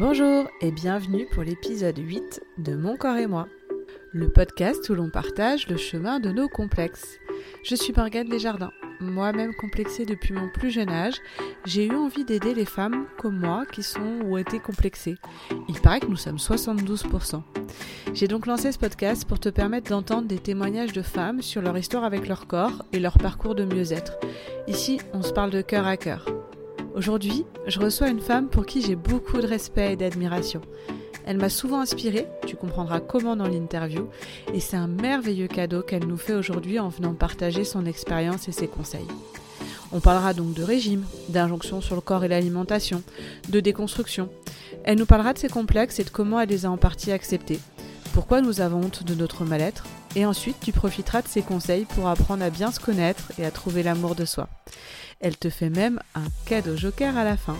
[0.00, 3.48] Bonjour et bienvenue pour l'épisode 8 de Mon corps et moi,
[4.12, 7.18] le podcast où l'on partage le chemin de nos complexes.
[7.64, 8.72] Je suis Morgane Desjardins.
[9.02, 11.20] Moi-même complexée depuis mon plus jeune âge,
[11.66, 15.16] j'ai eu envie d'aider les femmes comme moi qui sont ou été complexées.
[15.68, 17.42] Il paraît que nous sommes 72%.
[18.14, 21.76] J'ai donc lancé ce podcast pour te permettre d'entendre des témoignages de femmes sur leur
[21.76, 24.18] histoire avec leur corps et leur parcours de mieux-être.
[24.66, 26.39] Ici, on se parle de cœur à cœur.
[26.94, 30.60] Aujourd'hui, je reçois une femme pour qui j'ai beaucoup de respect et d'admiration.
[31.24, 34.08] Elle m'a souvent inspirée, tu comprendras comment dans l'interview,
[34.52, 38.52] et c'est un merveilleux cadeau qu'elle nous fait aujourd'hui en venant partager son expérience et
[38.52, 39.06] ses conseils.
[39.92, 43.02] On parlera donc de régime, d'injonction sur le corps et l'alimentation,
[43.48, 44.28] de déconstruction.
[44.84, 47.60] Elle nous parlera de ses complexes et de comment elle les a en partie acceptés,
[48.12, 49.84] pourquoi nous avons honte de notre mal-être,
[50.16, 53.52] et ensuite tu profiteras de ses conseils pour apprendre à bien se connaître et à
[53.52, 54.48] trouver l'amour de soi.
[55.20, 57.56] Elle te fait même un cadeau joker à la fin.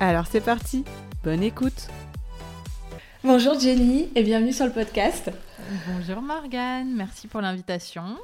[0.00, 0.84] Alors c'est parti,
[1.22, 1.88] bonne écoute
[3.22, 5.30] Bonjour Jenny et bienvenue sur le podcast.
[5.88, 8.16] Bonjour Morgane, merci pour l'invitation.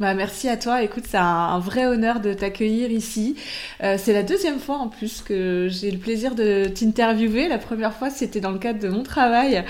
[0.00, 0.82] Bah, merci à toi.
[0.82, 3.36] Écoute, c'est un, vrai honneur de t'accueillir ici.
[3.82, 7.46] Euh, c'est la deuxième fois en plus que j'ai le plaisir de t'interviewer.
[7.46, 9.64] La première fois, c'était dans le cadre de mon travail.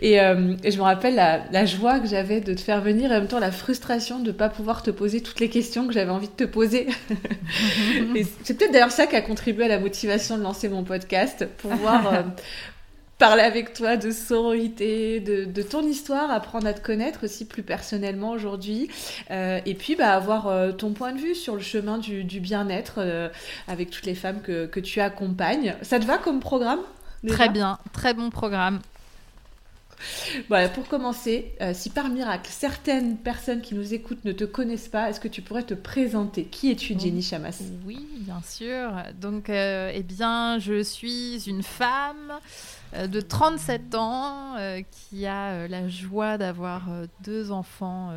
[0.00, 3.20] Et, euh, je me rappelle la, joie que j'avais de te faire venir et en
[3.20, 6.10] même temps la frustration de ne pas pouvoir te poser toutes les questions que j'avais
[6.10, 6.88] envie de te poser.
[8.42, 11.70] c'est peut-être d'ailleurs ça qui a contribué à la motivation de lancer mon podcast, pour
[11.76, 12.22] voir, euh,
[13.20, 18.30] parler avec toi de sororité, de, ton histoire, apprendre à te connaître aussi plus personnellement
[18.30, 18.88] aujourd'hui,
[19.30, 22.94] euh, et puis bah, avoir euh, ton point de vue sur le chemin du, bien-être
[22.96, 23.28] euh,
[23.68, 25.76] avec toutes les femmes que, que, tu accompagnes.
[25.82, 26.80] Ça te va comme programme
[27.28, 28.80] Très bien, très bon programme.
[30.48, 35.10] Voilà, pour commencer, si par miracle certaines personnes qui nous écoutent ne te connaissent pas,
[35.10, 36.44] est-ce que tu pourrais te présenter?
[36.44, 37.60] Qui es-tu, Jenny Chamas?
[37.84, 38.90] Oui, bien sûr.
[39.20, 42.40] Donc, eh bien, je suis une femme
[42.92, 46.82] de 37 ans euh, qui a euh, la joie d'avoir
[47.22, 48.12] deux enfants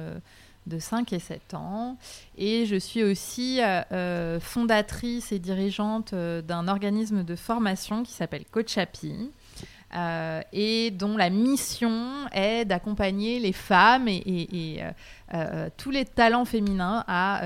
[0.66, 1.98] de 5 et 7 ans.
[2.38, 3.60] Et je suis aussi
[4.40, 9.32] fondatrice et dirigeante d'un organisme de formation qui s'appelle Coachapi.
[10.54, 14.82] et dont la mission est d'accompagner les femmes et,
[15.78, 17.42] tous les talents féminins à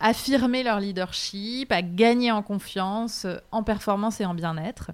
[0.00, 4.90] affirmer leur leadership, à gagner en confiance, en performance et en bien-être.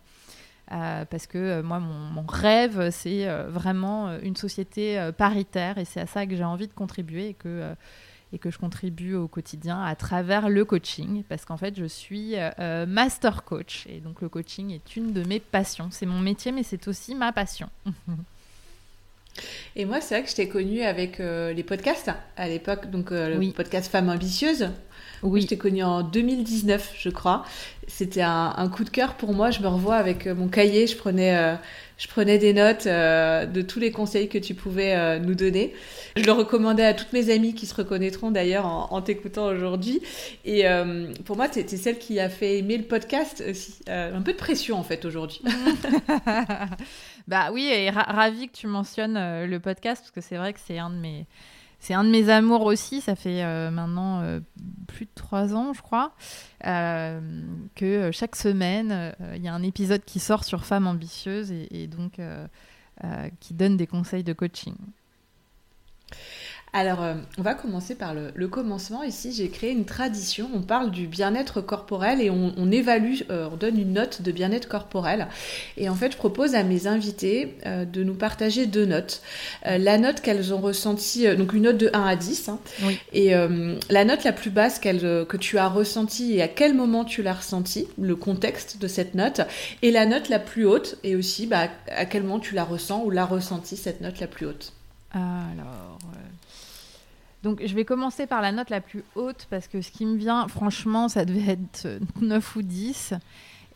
[0.73, 6.01] Euh, parce que euh, moi, mon, rêve, c'est euh, vraiment une société paritaire et c'est
[6.01, 7.75] à ça que j'ai envie de contribuer et que,
[8.33, 12.37] et que je contribue au quotidien à travers le coaching, parce qu'en fait, je suis
[12.87, 15.89] master coach et donc le coaching est une de mes passions.
[15.91, 17.69] C'est mon métier, mais c'est aussi ma passion.
[19.77, 23.53] Et moi, c'est vrai que je t'ai connue avec les podcasts à l'époque, donc le
[23.53, 24.69] podcast Femmes ambitieuses.
[25.23, 25.43] Oui.
[25.43, 27.45] Je t'ai connue en 2019, je crois.
[27.87, 29.51] C'était un, coup de cœur pour moi.
[29.51, 30.87] Je me revois avec euh, mon cahier.
[30.87, 31.57] Je prenais, euh,
[31.99, 35.75] je prenais des notes euh, de tous les conseils que tu pouvais nous donner.
[36.17, 40.01] Je le recommandais à toutes mes amies qui se reconnaîtront d'ailleurs en, t'écoutant aujourd'hui.
[40.45, 40.65] Et
[41.25, 43.75] pour moi, tu celle qui a fait aimer le podcast aussi.
[43.89, 45.43] un peu de pression en fait aujourd'hui.
[47.29, 49.15] bah oui, et ravi que tu mentionnes
[49.47, 51.27] le podcast parce que c'est vrai que c'est un de mes
[51.81, 53.01] c'est un de mes amours aussi.
[53.01, 54.41] Ça fait euh, maintenant euh,
[54.87, 56.13] plus de trois ans, je crois,
[56.67, 57.21] euh,
[57.75, 62.21] que chaque semaine, il y a un épisode qui sort sur femmes ambitieuses et donc
[63.41, 64.77] qui donne des conseils de coaching.
[66.73, 69.03] Alors, euh, on va commencer par le, commencement.
[69.03, 70.49] Ici, j'ai créé une tradition.
[70.55, 74.69] On parle du bien-être corporel et on, évalue, euh, on donne une note de bien-être
[74.69, 75.29] corporel.
[75.77, 79.23] Et en fait, je propose à mes invités euh, de nous partager deux notes.
[79.65, 82.49] la note qu'elles ont ressentie, donc une note de 1 à 10.
[82.49, 82.59] Hein.
[83.13, 83.33] et
[83.91, 87.35] la note la plus basse que tu as ressentie et à quel moment tu l'as
[87.35, 89.41] ressentie, le contexte de cette note.
[89.83, 93.03] Et la note la plus haute et aussi bah, à quel moment tu la ressens
[93.05, 94.73] ou l'as ressentie, cette note la plus haute.
[95.13, 95.99] Alors,
[97.43, 100.17] donc je vais commencer par la note la plus haute parce que ce qui me
[100.17, 101.89] vient, franchement, ça devait être
[102.21, 103.15] 9 ou 10.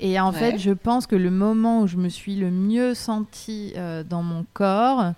[0.00, 3.72] Et en fait, je pense que le moment où je me suis le mieux sentie
[3.76, 5.12] euh, dans mon corps,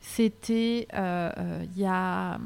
[0.00, 2.38] c'était euh, euh, il y a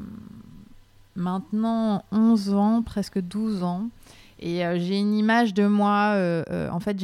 [1.15, 3.87] maintenant 11 ans, presque 12 ans.
[4.39, 6.17] Et j'ai une image de moi.
[6.69, 6.97] en fait,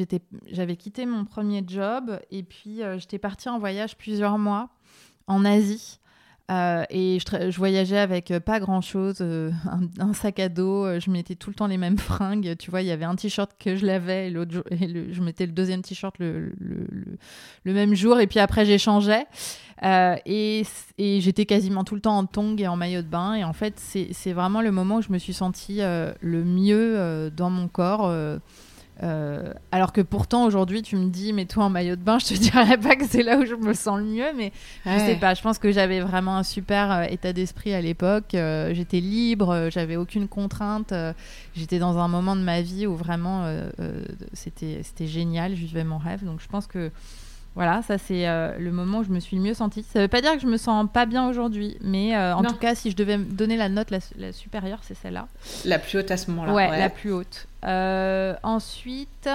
[0.52, 4.68] j'avais quitté mon premier job et puis j'étais partie en voyage plusieurs mois
[5.28, 6.01] en Asie.
[6.52, 9.52] Euh, et je, voyageais avec euh, pas grand chose, euh,
[10.00, 12.56] un, sac à dos, je mettais tout le temps les mêmes fringues.
[12.60, 14.36] Tu vois, il y avait un t-shirt que je lavais et,
[14.72, 19.26] et je mettais le deuxième t-shirt le, le, même jour et puis après j'échangeais.
[19.82, 20.64] et,
[20.98, 23.36] et j'étais quasiment tout le temps en tongs et en maillot de bain.
[23.36, 27.50] Et en fait, c'est vraiment le moment où je me suis sentie le mieux dans
[27.50, 28.12] mon corps.
[29.04, 32.28] Euh, alors que pourtant aujourd'hui tu me dis mais toi en maillot de bain je
[32.28, 34.52] te dirais pas que c'est là où je me sens le mieux mais
[34.86, 35.34] je sais pas.
[35.34, 38.36] Je pense que j'avais vraiment un super euh, état d'esprit à l'époque.
[38.36, 40.94] Euh, j'étais libre j'avais aucune contrainte.
[41.56, 43.46] J'étais dans un moment de ma vie où vraiment
[44.34, 45.56] c'était c'était génial.
[45.56, 46.24] Je vivais mon rêve.
[46.24, 46.92] Donc je pense que
[47.56, 49.84] voilà, ça c'est le moment où je me suis le mieux sentie.
[49.84, 52.76] Ça veut pas dire que je me sens pas bien aujourd'hui, mais en tout cas,
[52.76, 55.28] si je devais me donner la note la, supérieure, c'est celle-là.
[55.66, 56.54] La plus haute à ce moment-là.
[56.54, 57.48] Ouais, la plus haute.
[57.66, 59.30] Euh, ensuite,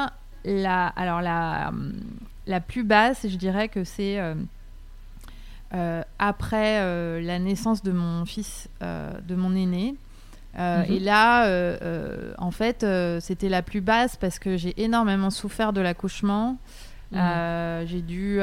[0.44, 1.72] la, alors la,
[2.46, 4.34] la plus basse, je dirais que c'est euh,
[5.74, 6.80] euh, après
[7.22, 9.94] la naissance de mon fils, de mon aîné.
[10.58, 10.84] Mhm.
[10.88, 11.48] Et là,
[12.38, 12.84] en fait,
[13.20, 16.56] c'était la plus basse parce que j'ai énormément souffert de l'accouchement.
[17.12, 17.86] Mhm.
[17.86, 18.40] j'ai dû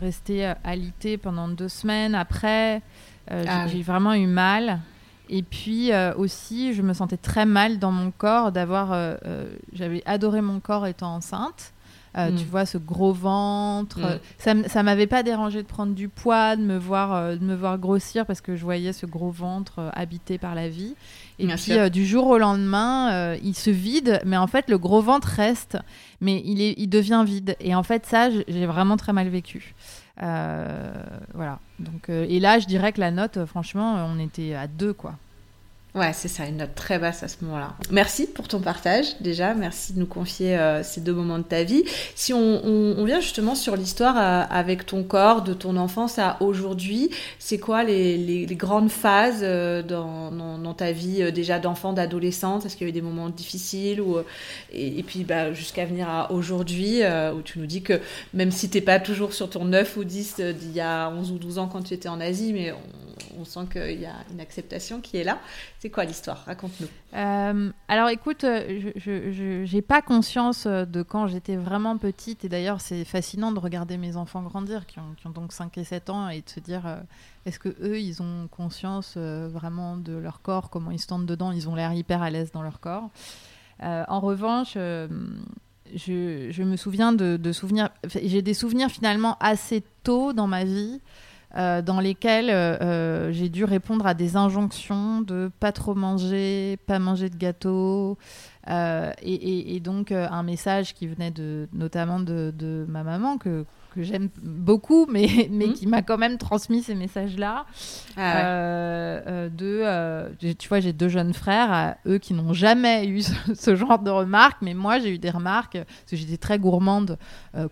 [0.00, 2.82] rester alité pendant deux semaines après.
[3.30, 4.80] Ah j'ai vraiment eu mal.
[5.28, 8.92] Et puis euh, aussi, je me sentais très mal dans mon corps d'avoir.
[8.92, 11.72] Euh, euh, j'avais adoré mon corps étant enceinte.
[12.16, 12.36] Mm.
[12.36, 13.98] Tu vois, ce gros ventre.
[13.98, 14.18] Mm.
[14.38, 17.78] Ça, ça m'avait pas dérangé de prendre du poids, de me voir, de me voir
[17.78, 20.94] grossir parce que je voyais ce gros ventre habité par la vie.
[21.38, 25.28] Et puis du jour au lendemain, il se vide, mais en fait le gros ventre
[25.28, 25.76] reste,
[26.20, 27.56] mais il, est, il devient vide.
[27.60, 29.74] Et en fait ça, j'ai vraiment très mal vécu.
[30.16, 31.58] voilà.
[31.80, 35.16] Donc, et là, je dirais que la note, franchement, on était à deux, quoi.
[35.94, 37.76] Ouais, c'est ça, une note très basse à ce moment-là.
[37.92, 39.54] Merci pour ton partage, déjà.
[39.54, 41.84] Merci de nous confier euh, ces deux moments de ta vie.
[42.16, 47.10] Si on, vient justement sur l'histoire euh, avec ton corps, de ton enfance à aujourd'hui,
[47.38, 52.88] c'est quoi les, grandes phases euh, dans, ta vie déjà d'enfant, d'adolescente Est-ce qu'il y
[52.88, 54.16] a eu des moments difficiles ou,
[54.72, 58.00] et, puis bah, jusqu'à venir à aujourd'hui, où tu nous dis que
[58.32, 61.30] même si tu n'es pas toujours sur ton 9 ou 10 d'il y a 11
[61.30, 62.74] ou 12 ans quand tu étais en Asie, mais
[63.38, 65.38] on sent qu'il y a une acceptation qui est là.
[65.84, 66.42] C'est quoi l'histoire?
[66.46, 66.86] Raconte-nous.
[67.14, 72.42] Euh, alors écoute, euh, je n'ai pas conscience euh, de quand j'étais vraiment petite.
[72.42, 76.08] Et d'ailleurs, c'est fascinant de regarder mes enfants grandir, qui ont, donc 5 et 7
[76.08, 76.86] ans, et de se dire,
[77.44, 81.52] est-ce que eux, ils ont conscience vraiment de leur corps, comment ils se tendent dedans?
[81.52, 83.10] Ils ont l'air hyper à l'aise dans leur corps.
[83.82, 87.90] en revanche, je, me souviens de souvenirs...
[88.08, 91.02] J'ai des souvenirs finalement assez tôt dans ma vie
[91.56, 96.78] euh, dans lesquels euh, euh, j'ai dû répondre à des injonctions de pas trop manger,
[96.86, 98.18] pas manger de gâteau,
[98.66, 103.64] et, donc un message qui venait de, notamment de ma maman que,
[103.94, 105.72] que j'aime beaucoup, mais, mais mmh.
[105.74, 107.64] qui m'a quand même transmis ces messages-là.
[108.16, 113.06] Ah euh, euh, de, euh, tu vois, j'ai deux jeunes frères, eux qui n'ont jamais
[113.06, 113.22] eu
[113.54, 117.18] ce, genre de remarques, mais moi j'ai eu des remarques, parce que j'étais très gourmande,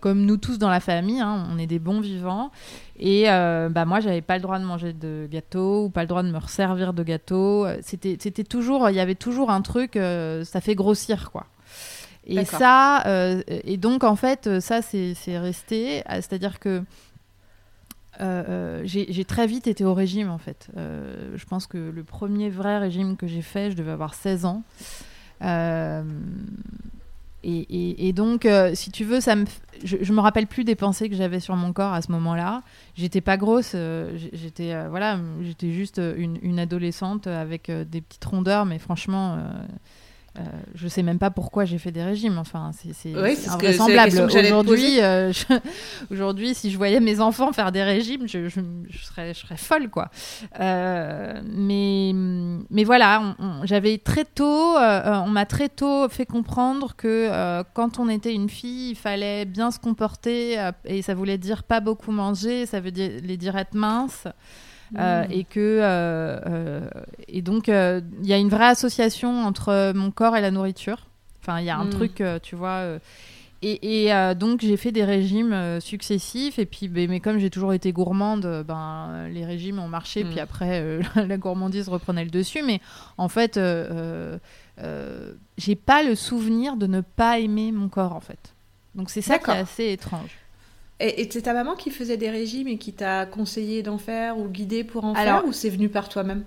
[0.01, 2.51] comme nous tous dans la famille, hein, on est des bons vivants.
[2.97, 6.23] Et bah, moi, j'avais pas le droit de manger de gâteau ou pas le droit
[6.23, 7.67] de me resservir de gâteau.
[7.81, 11.47] C'était toujours, il y avait toujours un truc, ça fait grossir, quoi.
[12.25, 16.01] Et ça, euh, et donc en fait, ça c'est resté.
[16.09, 16.83] Euh, c'est-à-dire que
[18.21, 20.69] euh, j'ai très vite été au régime en fait.
[20.75, 24.63] je pense que le premier vrai régime que j'ai fait, je devais avoir 16 ans.
[27.45, 29.45] Et, donc, si tu veux, ça me,
[29.83, 32.63] je, je, me rappelle plus des pensées que j'avais sur mon corps à ce moment-là.
[32.95, 33.75] J'étais pas grosse,
[34.31, 39.39] j'étais voilà, j'étais juste une, une, adolescente avec des petites rondeurs, mais franchement,
[40.39, 40.41] euh,
[40.73, 42.39] je sais même pas pourquoi j'ai fait des régimes.
[42.39, 44.19] Enfin, c'est invraisemblable.
[44.19, 45.31] Aujourd'hui, euh,
[46.11, 48.59] aujourd'hui, si je voyais mes enfants faire des régimes, je, je,
[49.03, 50.09] serais, je serais folle, quoi.
[50.59, 52.13] Euh, mais,
[52.71, 58.33] mais voilà, j'avais très tôt, on m'a très tôt fait comprendre que quand on était
[58.33, 62.79] une fille, il fallait bien se comporter et ça voulait dire pas beaucoup manger, ça
[62.79, 64.25] veut dire, les dire être mince.
[64.99, 66.87] Euh, et que euh, euh,
[67.27, 71.07] et donc il y a une vraie association entre mon corps et la nourriture.
[71.41, 71.89] Enfin, il y a un mm.
[71.89, 72.83] truc, tu vois.
[73.65, 78.63] Et, donc j'ai fait des régimes successifs et puis mais, comme j'ai toujours été gourmande,
[78.67, 80.39] ben les régimes ont marché puis mm.
[80.39, 82.61] après la gourmandise reprenait le dessus.
[82.61, 82.81] Mais
[83.17, 83.59] en fait,
[85.57, 88.53] j'ai pas le souvenir de ne pas aimer mon corps en fait.
[88.95, 90.37] Donc c'est ça qui est assez étrange.
[90.99, 94.47] Et, c'est ta maman qui faisait des régimes et qui t'a conseillé d'en faire ou
[94.47, 96.43] guidé pour en faire ou c'est venu par toi-même?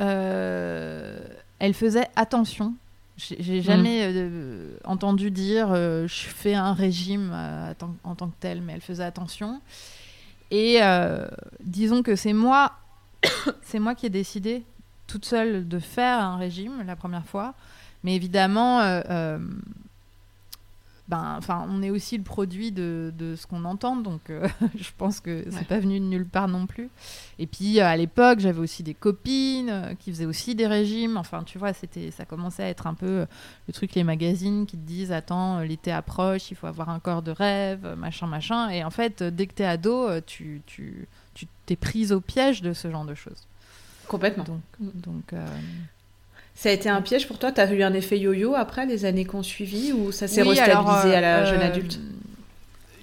[0.00, 1.18] Euh,
[1.58, 2.74] Elle faisait attention.
[3.16, 4.14] J'ai jamais hmm.
[4.14, 7.34] euh, entendu dire euh, je fais un régime
[8.04, 9.60] en tant que tel, mais elle faisait attention.
[10.50, 10.78] Et
[11.60, 12.72] disons que c'est moi,
[13.62, 14.62] c'est moi qui ai décidé
[15.06, 17.54] toute seule de faire un régime la première fois.
[18.04, 18.80] Mais évidemment,
[21.08, 24.90] ben, enfin, on est aussi le produit de, de ce qu'on entend, donc euh, je
[24.98, 26.90] pense que c'est pas venu de nulle part non plus.
[27.38, 31.16] Et puis euh, à l'époque, j'avais aussi des copines euh, qui faisaient aussi des régimes.
[31.16, 33.26] Enfin, tu vois, c'était, ça commençait à être un peu
[33.68, 37.22] le truc les magazines qui te disent attends, l'été approche, il faut avoir un corps
[37.22, 38.68] de rêve, machin, machin.
[38.70, 42.72] Et en fait, dès que t'es ado, tu, tu, tu t'es prise au piège de
[42.72, 43.46] ce genre de choses.
[44.08, 44.44] Complètement.
[44.44, 45.34] Donc, donc
[46.56, 47.52] ça a été un piège pour toi?
[47.52, 51.14] Tu as eu un effet yo-yo après les années qu'on suivi ou ça s'est restabilisé
[51.14, 52.00] à la euh, jeune adulte?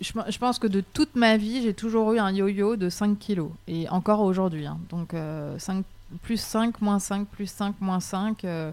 [0.02, 3.52] je, pense que de toute ma vie, j'ai toujours eu un yo-yo de 5 kilos.
[3.68, 4.66] Et encore aujourd'hui.
[4.66, 4.80] Hein.
[4.90, 5.82] Donc 5, euh,
[6.24, 8.44] plus 5, moins 5, plus 5, moins 5.
[8.44, 8.72] Euh,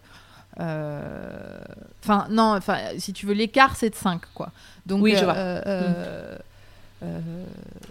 [2.03, 4.51] enfin, non, enfin, si tu veux, l'écart, c'est de 5, quoi.
[4.87, 5.35] Donc, oui, je vois.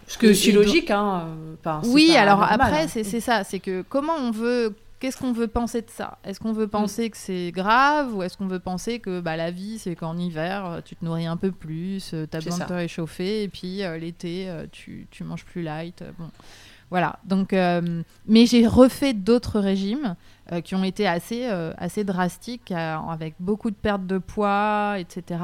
[0.07, 1.27] Ce que c'est logique, hein.
[1.85, 2.87] oui, alors après, hein.
[2.87, 3.43] c'est ça.
[3.43, 6.17] C'est que comment on veut qu'est-ce qu'on veut penser de ça?
[6.23, 6.71] Est-ce qu'on veut mm.
[6.71, 10.17] penser que c'est grave ou est-ce qu'on veut penser que bah, la vie, c'est qu'en
[10.17, 13.43] hiver, euh, tu te nourris un peu plus, euh, tu as besoin de te réchauffer
[13.43, 16.29] et puis euh, l'été, tu, tu, manges plus light bon.
[16.91, 20.15] Voilà, donc, mais j'ai refait d'autres régimes
[20.51, 24.95] euh, qui ont été assez, euh, assez drastiques, euh, avec beaucoup de pertes de poids,
[24.97, 25.41] etc.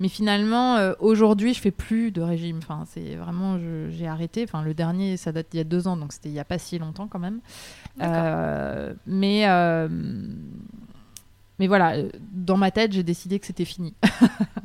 [0.00, 2.58] Mais finalement, aujourd'hui, je fais plus de régime.
[2.58, 3.58] Enfin, c'est vraiment,
[3.88, 4.42] j'ai arrêté.
[4.44, 6.44] Enfin, le dernier, ça date d'il y a deux ans, donc c'était il n'y a
[6.44, 7.40] pas si longtemps quand même.
[9.06, 9.46] mais
[11.58, 11.94] mais voilà,
[12.32, 13.94] dans ma tête, j'ai décidé que c'était fini.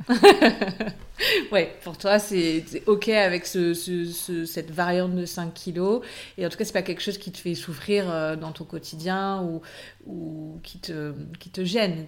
[1.52, 6.02] ouais, pour toi, c'est OK avec ce, cette variante de 5 kilos.
[6.36, 8.64] Et en tout cas, c'est pas quelque chose qui te fait souffrir euh, dans ton
[8.64, 9.62] quotidien ou,
[10.06, 12.06] ou qui, te, qui te gêne.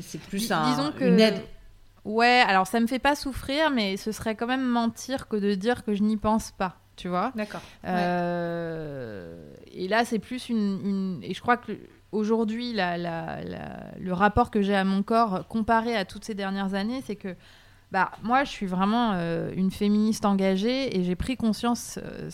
[0.00, 1.40] C'est plus un, une aide.
[2.04, 5.54] Ouais, alors ça me fait pas souffrir, mais ce serait quand même mentir que de
[5.54, 6.76] dire que je n'y pense pas.
[6.96, 7.62] Tu vois D'accord.
[7.86, 11.72] Euh, et là, c'est plus une, une, Et je crois que
[12.12, 12.98] aujourd'hui, la,
[13.98, 17.34] le rapport que j'ai à mon corps comparé à toutes ces dernières années, c'est que
[17.92, 22.30] bah, moi, je suis vraiment euh, une féministe engagée et j'ai pris conscience euh,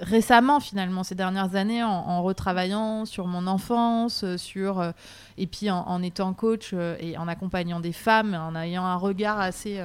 [0.00, 4.92] récemment, finalement, ces dernières années, en, retravaillant sur mon enfance, euh,
[5.38, 9.80] et puis en, étant coach et en accompagnant des femmes, en ayant un regard assez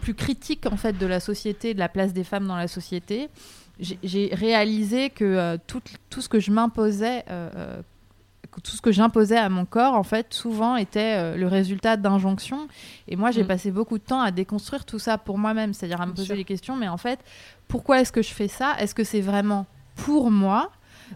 [0.00, 3.28] plus critique en fait de la société, de la place des femmes dans la société.
[3.80, 5.82] J'ai réalisé que tout,
[6.20, 7.24] ce que je m'imposais
[8.62, 12.68] tout ce que j'imposais à mon corps, en fait, souvent était euh, le résultat d'injonctions.
[13.08, 13.48] Et moi, j'ai mm.
[13.48, 16.44] passé beaucoup de temps à déconstruire tout ça pour moi-même, c'est-à-dire à me poser les
[16.44, 17.20] questions, mais en fait,
[17.68, 18.74] pourquoi est-ce que je fais ça?
[18.78, 20.70] Est-ce que c'est vraiment pour moi?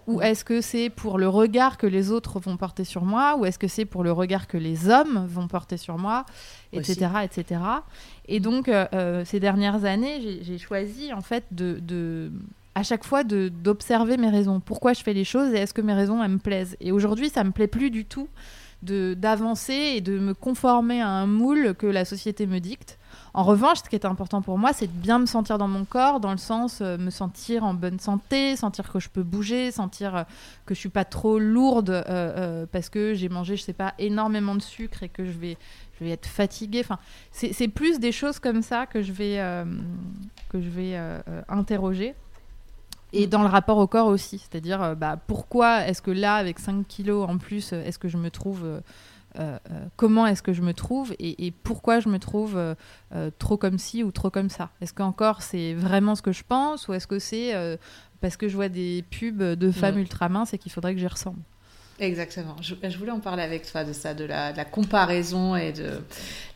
[0.06, 0.22] Ou mm.
[0.22, 3.36] est-ce que c'est pour le regard que les autres vont porter sur moi?
[3.36, 6.24] Ou est-ce que c'est pour le regard que les hommes vont porter sur moi?
[6.72, 7.06] Etc.
[7.22, 7.60] etc.
[8.26, 12.30] Et donc, euh, euh, ces dernières années, j'ai choisi en fait de
[12.74, 14.60] à chaque fois d'observer mes raisons.
[14.60, 16.76] Pourquoi je fais les choses et est-ce que mes raisons elles me plaisent?
[16.80, 18.28] Et aujourd'hui, ça me plaît plus du tout
[18.84, 22.98] d'avancer et de me conformer à un moule que la société me dicte.
[23.32, 25.84] En revanche, ce qui est important pour moi, c'est de bien me sentir dans mon
[25.84, 29.70] corps, dans le sens euh, me sentir en bonne santé, sentir que je peux bouger,
[29.70, 30.22] sentir euh,
[30.66, 34.54] que je suis pas trop lourde euh, parce que j'ai mangé, je sais pas, énormément
[34.54, 35.56] de sucre et que je vais,
[35.98, 36.80] je vais être fatiguée.
[36.80, 36.98] Enfin,
[37.32, 39.64] c'est plus des choses comme ça que je vais,
[40.48, 40.96] que je vais
[41.48, 42.14] interroger.
[43.14, 46.58] Et dans le rapport au corps aussi, c'est-à-dire euh, bah, pourquoi est-ce que là, avec
[46.58, 48.82] 5 kilos en plus, euh, est-ce que je me trouve...
[49.36, 49.58] Euh,
[49.96, 52.56] comment est-ce que je me trouve et, pourquoi je me trouve
[53.40, 54.70] trop comme ci ou trop comme ça?
[54.80, 57.52] Est-ce qu'encore c'est vraiment ce que je pense ou est-ce que c'est
[58.20, 61.08] parce que je vois des pubs de femmes ultra minces et qu'il faudrait que j'y
[61.08, 61.40] ressemble?
[62.00, 62.56] Exactement.
[62.60, 66.00] Je, voulais en parler avec toi de ça, de la, comparaison et de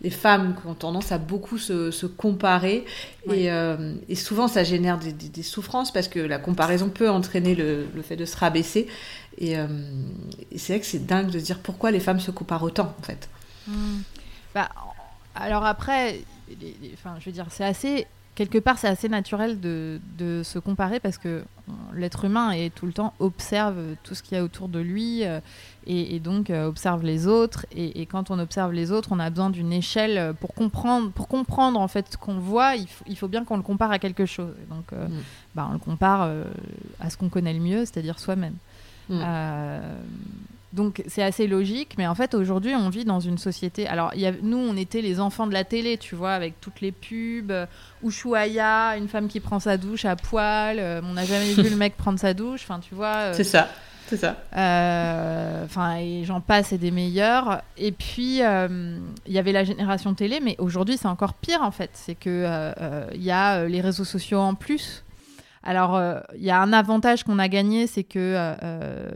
[0.00, 2.85] les femmes qui ont tendance à beaucoup se, comparer
[3.28, 8.16] euh, et, souvent ça génère des, souffrances parce que la comparaison peut entraîner le, fait
[8.16, 8.88] de se rabaisser
[9.40, 9.66] euh,
[10.50, 12.95] et, c'est vrai que c'est dingue de se dire pourquoi les femmes se comparent autant
[12.99, 13.28] en fait.
[13.68, 14.00] Hmm.
[14.54, 14.68] Bah,
[15.37, 16.21] alors après,
[16.95, 18.07] enfin, je veux dire, c'est assez
[18.38, 19.99] quelque part, c'est assez naturel de,
[20.45, 21.42] se comparer parce que
[21.92, 25.25] l'être humain est tout le temps observe tout ce qu'il y a autour de lui
[25.25, 25.40] euh,
[25.87, 27.66] et, donc euh, observe les autres.
[27.75, 31.80] Et, quand on observe les autres, on a besoin d'une échelle pour comprendre, pour comprendre
[31.80, 32.76] en fait ce qu'on voit.
[32.76, 34.54] Il, faut bien qu'on le compare à quelque chose.
[34.71, 35.23] donc, euh, mm.
[35.57, 36.30] bah, on le compare
[37.00, 38.54] à ce qu'on connaît le mieux, c'est-à-dire soi-même.
[39.09, 39.21] Mm.
[40.72, 43.87] Donc c'est assez logique, mais en fait aujourd'hui on vit dans une société.
[43.87, 46.82] Alors y a, nous on était les enfants de la télé, tu vois, avec toutes
[46.82, 47.66] les pubs, euh,
[48.04, 50.78] Ushuaïa, une femme qui prend sa douche à poil.
[50.78, 52.62] Euh, on n'a jamais vu le mec prendre sa douche.
[52.64, 53.16] Enfin tu vois.
[53.16, 53.68] Euh, c'est ça.
[54.08, 54.37] C'est ça.
[55.64, 57.60] Enfin, et j'en passe et des meilleurs.
[57.76, 61.90] Et puis, il y avait la génération télé, mais aujourd'hui, c'est encore pire en fait.
[61.92, 62.72] C'est que
[63.14, 65.04] il y a les réseaux sociaux en plus.
[65.64, 66.00] Alors,
[66.36, 68.54] il y a un avantage qu'on a gagné, c'est que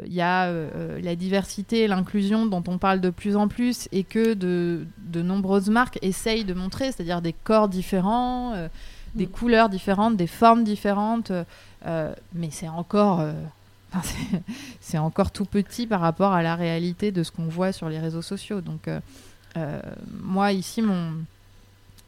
[0.05, 0.53] il y a
[1.01, 5.23] la diversité et l'inclusion dont on parle de plus en plus et que de, de
[5.23, 8.55] nombreuses marques essayent de montrer, c'est-à-dire des corps différents,
[9.15, 9.31] des mm.
[9.31, 11.33] couleurs différentes, des formes différentes.
[11.85, 13.23] mais c'est encore
[14.81, 17.99] c'est encore tout petit par rapport à la réalité de ce qu'on voit sur les
[17.99, 18.61] réseaux sociaux.
[18.61, 19.01] Donc, euh,
[19.57, 19.81] euh,
[20.23, 21.13] moi, ici, mon,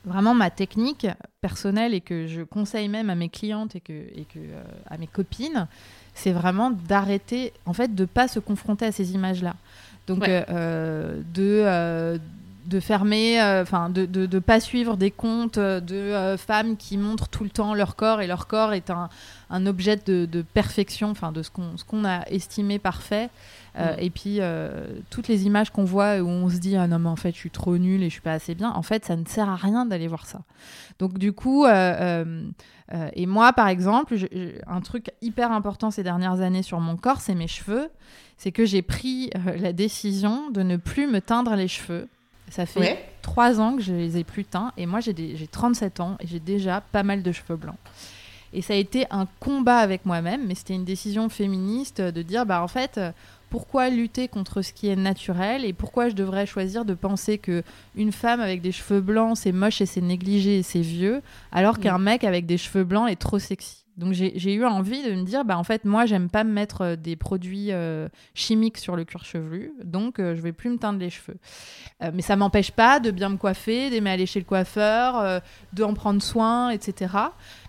[0.04, 1.06] vraiment ma technique
[1.40, 4.98] personnelle et que je conseille même à mes clientes et que, et que euh, à
[4.98, 5.66] mes copines,
[6.14, 9.54] c'est vraiment d'arrêter, en fait, de pas se confronter à ces images-là.
[10.06, 12.18] Donc, de
[12.66, 17.50] de fermer, enfin de, de, pas suivre des comptes de femmes qui montrent tout le
[17.50, 19.10] temps leur corps et leur corps est un,
[19.50, 23.28] un objet de, perfection, enfin de ce qu'on ce qu'on a estimé parfait.
[23.76, 23.96] Euh.
[23.98, 27.08] Et puis euh, toutes les images qu'on voit où on se dit ah non mais
[27.08, 28.70] en fait je suis trop nulle et je suis pas assez bien.
[28.70, 30.42] En fait ça ne sert à rien d'aller voir ça.
[30.98, 32.44] Donc du coup euh,
[33.14, 34.14] et moi par exemple
[34.66, 37.88] un truc hyper important ces dernières années sur mon corps c'est mes cheveux.
[38.36, 42.08] C'est que j'ai pris la décision de ne plus me teindre les cheveux.
[42.50, 45.14] Ça fait trois ans que je les ai plus teints et moi j'ai
[45.50, 47.78] 37 ans et j'ai déjà pas mal de cheveux blancs.
[48.54, 52.46] Et ça a été un combat avec moi-même, mais c'était une décision féministe de dire,
[52.46, 53.00] bah en fait,
[53.54, 57.62] pourquoi lutter contre ce qui est naturel et pourquoi je devrais choisir de penser que
[57.94, 61.78] une femme avec des cheveux blancs c'est moche et c'est négligé et c'est vieux, alors
[61.78, 62.02] qu'un mm.
[62.02, 63.84] mec avec des cheveux blancs est trop sexy.
[63.96, 66.80] Donc j'ai eu envie de me dire, bah en fait moi j'aime pas me mettre
[66.80, 70.76] euh, des produits euh, chimiques sur le cuir chevelu, donc euh, je vais plus me
[70.76, 71.38] teindre les cheveux.
[72.12, 75.40] mais ça m'empêche pas de bien me coiffer, d'aimer aller chez le coiffeur,
[75.72, 77.12] de en prendre soin, etc.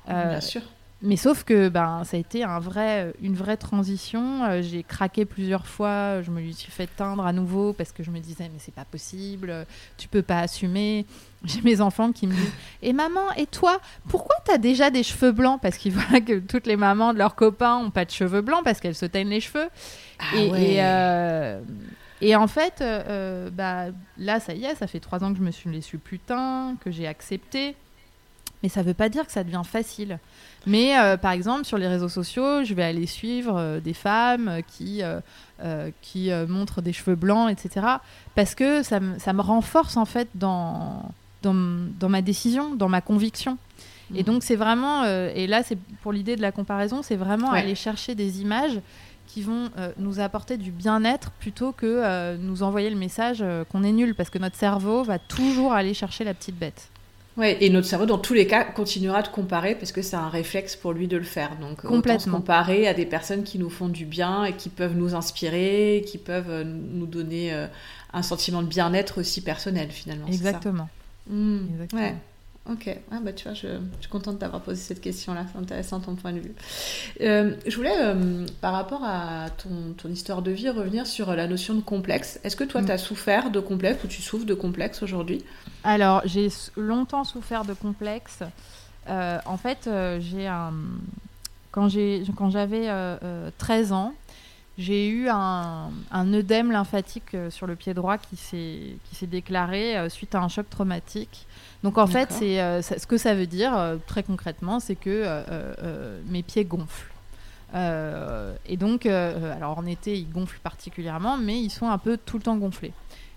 [0.08, 0.63] Bien sûr.
[1.05, 4.43] Mais sauf que ben, ça a été un vrai, une vraie transition.
[4.43, 6.21] Euh, j'ai craqué plusieurs fois.
[6.24, 8.85] Je me suis fait teindre à nouveau parce que je me disais, mais c'est pas
[8.85, 9.65] possible,
[9.97, 11.05] tu peux pas assumer.
[11.45, 15.03] J'ai mes enfants qui me disent Et maman, et toi, pourquoi tu as déjà des
[15.03, 15.59] cheveux blancs?
[15.62, 18.63] Parce qu'ils voient que toutes les mamans de leurs copains ont pas de cheveux blancs
[18.63, 19.69] parce qu'elles se teignent les cheveux.
[20.19, 21.62] Ah et, euh,
[22.21, 25.43] et, en fait, euh, bah, là, ça y est, ça fait trois ans que je
[25.43, 27.75] me suis, les suis plus teint, que j'ai accepté.
[28.63, 30.19] Mais ça veut pas dire que ça devient facile.
[30.65, 34.47] Mais euh, par exemple, sur les réseaux sociaux, je vais aller suivre euh, des femmes
[34.50, 35.01] euh, qui,
[36.01, 37.85] qui montrent des cheveux blancs, etc.
[38.33, 41.12] Parce que ça, ça me renforce en fait dans,
[41.43, 41.55] dans,
[42.00, 43.57] dans, ma décision, dans ma conviction.
[44.13, 44.24] Et mhm.
[44.24, 48.13] donc c'est vraiment, et là c'est pour l'idée de la comparaison, c'est vraiment aller chercher
[48.13, 48.79] des images
[49.27, 54.13] qui vont nous apporter du bien-être plutôt que nous envoyer le message qu'on est nul,
[54.13, 56.89] parce que notre cerveau va toujours aller chercher la petite bête.
[57.37, 60.29] Ouais, et notre cerveau, dans tous les cas, continuera de comparer parce que c'est un
[60.29, 61.57] réflexe pour lui de le faire.
[61.57, 62.37] Donc, Complètement.
[62.37, 66.17] comparer à des personnes qui nous font du bien et qui peuvent nous inspirer, qui
[66.17, 67.67] peuvent euh, nous donner euh,
[68.13, 70.27] un sentiment de bien-être aussi personnel, finalement.
[70.27, 70.87] Exactement.
[71.29, 71.57] Mmh.
[71.74, 72.01] Exactement.
[72.01, 72.15] Ouais.
[72.68, 73.68] Ok, ah bah tu vois, je,
[74.00, 76.56] suis contente d'avoir posé cette question-là, c'est intéressant ton point de vue.
[77.22, 81.46] Euh, je voulais, euh, par rapport à ton, ton, histoire de vie, revenir sur la
[81.46, 82.40] notion de complexe.
[82.44, 82.86] Est-ce que toi, mm.
[82.88, 85.44] tu as souffert de complexe ou tu souffres de complexe aujourd'hui?
[85.84, 88.40] Alors, j'ai longtemps souffert de complexe.
[89.10, 89.88] Euh, en fait,
[90.20, 90.74] j'ai un...
[91.72, 92.90] quand j'avais
[93.60, 94.14] 13 ans,
[94.80, 100.42] j'ai eu un, un, œdème lymphatique sur le pied droit qui s'est déclaré suite à
[100.42, 101.46] un choc traumatique.
[101.85, 105.21] Donc en fait, c'est euh, ce que ça veut dire euh, très concrètement, c'est que
[105.24, 107.13] euh, mes pieds gonflent.
[107.75, 112.43] et donc, alors en été, ils gonflent particulièrement, mais ils sont un peu tout le
[112.43, 112.93] temps gonflés.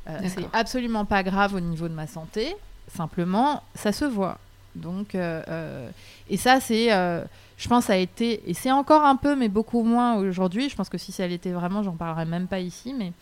[0.06, 2.56] c'est absolument pas grave au niveau de ma santé,
[2.96, 4.38] simplement, ça se voit.
[4.74, 9.50] Donc, et ça, c'est, je pense, ça a été, et c'est encore un peu, mais
[9.50, 10.70] beaucoup moins aujourd'hui.
[10.70, 13.12] Je pense que si ça l'était vraiment, j'en parlerais même pas ici, mais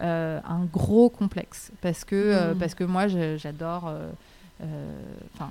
[0.00, 1.72] un gros complexe.
[1.80, 2.58] Parce que, mmh.
[2.58, 4.10] parce que moi, j'adore euh,
[4.60, 5.50] enfin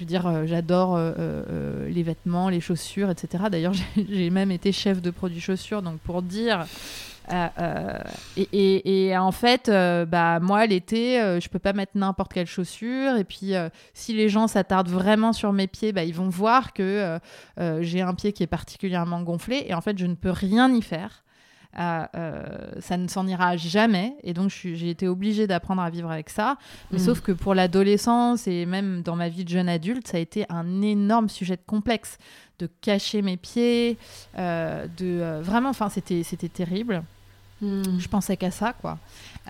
[0.00, 3.44] je veux euh, j'adore euh, les vêtements, les chaussures, etc.
[3.50, 6.64] D'ailleurs, j'ai même été chef de produits chaussures, donc pour dire.
[8.36, 13.16] et, en fait, bah, moi, l'été, je peux pas mettre n'importe quelle chaussure.
[13.16, 13.52] Et puis,
[13.94, 17.18] si les gens s'attardent vraiment sur mes pieds, bah, ils vont voir que
[17.80, 19.64] j'ai un pied qui est particulièrement gonflé.
[19.66, 21.22] Et en fait, je ne peux rien y faire.
[21.78, 22.44] Euh,
[22.80, 24.16] ça ne s'en ira jamais.
[24.22, 26.56] Et donc, j'ai été obligée d'apprendre à vivre avec ça.
[26.90, 27.02] Mais mm.
[27.02, 30.46] sauf que pour l'adolescence et même dans ma vie de jeune adulte, ça a été
[30.48, 32.18] un énorme sujet de complexe.
[32.58, 33.96] De cacher mes pieds,
[34.36, 37.02] euh, de euh, vraiment, enfin, c'était terrible.
[37.60, 37.98] Mm.
[37.98, 38.98] Je pensais qu'à ça, quoi.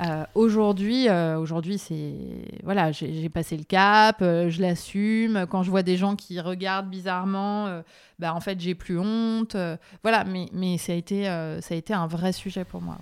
[0.03, 2.14] Euh, aujourd'hui, euh, aujourd'hui, c'est
[2.62, 5.46] voilà, j'ai passé le cap, euh, je l'assume.
[5.51, 7.83] Quand je vois des gens qui regardent bizarrement,
[8.18, 9.57] bah en fait, j'ai plus honte.
[10.03, 12.99] voilà, mais mais ça a été ça a été un vrai sujet pour moi.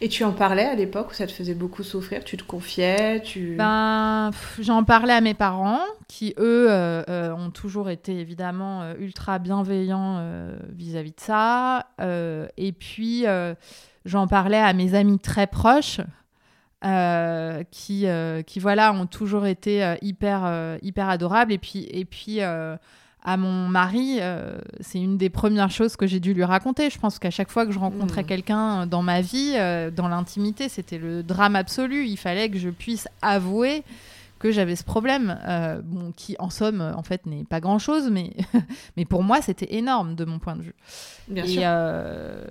[0.00, 2.24] Et tu en parlais à l'époque où ça te faisait beaucoup souffrir?
[2.24, 3.54] Tu te confiais tu...
[3.56, 8.94] Ben, j'en parlais à mes parents, qui eux euh, euh, ont toujours été évidemment euh,
[8.98, 10.22] ultra bienveillants
[10.68, 11.86] vis-à-vis de ça.
[12.56, 13.24] et puis,
[14.04, 16.00] j'en parlais à mes amis très proches.
[17.70, 18.06] qui,
[18.46, 22.40] qui voilà ont toujours été hyper hyper adorables et puis et puis
[23.24, 26.90] à mon mari, euh, c'est une des premières choses que j'ai dû lui raconter.
[26.90, 28.26] Je pense qu'à chaque fois que je rencontrais mmh.
[28.26, 32.04] quelqu'un dans ma vie, euh, dans l'intimité, c'était le drame absolu.
[32.06, 33.84] Il fallait que je puisse avouer
[34.42, 38.32] que j'avais ce problème, euh, bon, qui en somme, en fait, n'est pas grand-chose, mais,
[38.96, 40.74] mais pour moi, c'était énorme de mon point de vue.
[41.28, 41.62] Bien et, sûr.
[41.64, 42.44] Euh,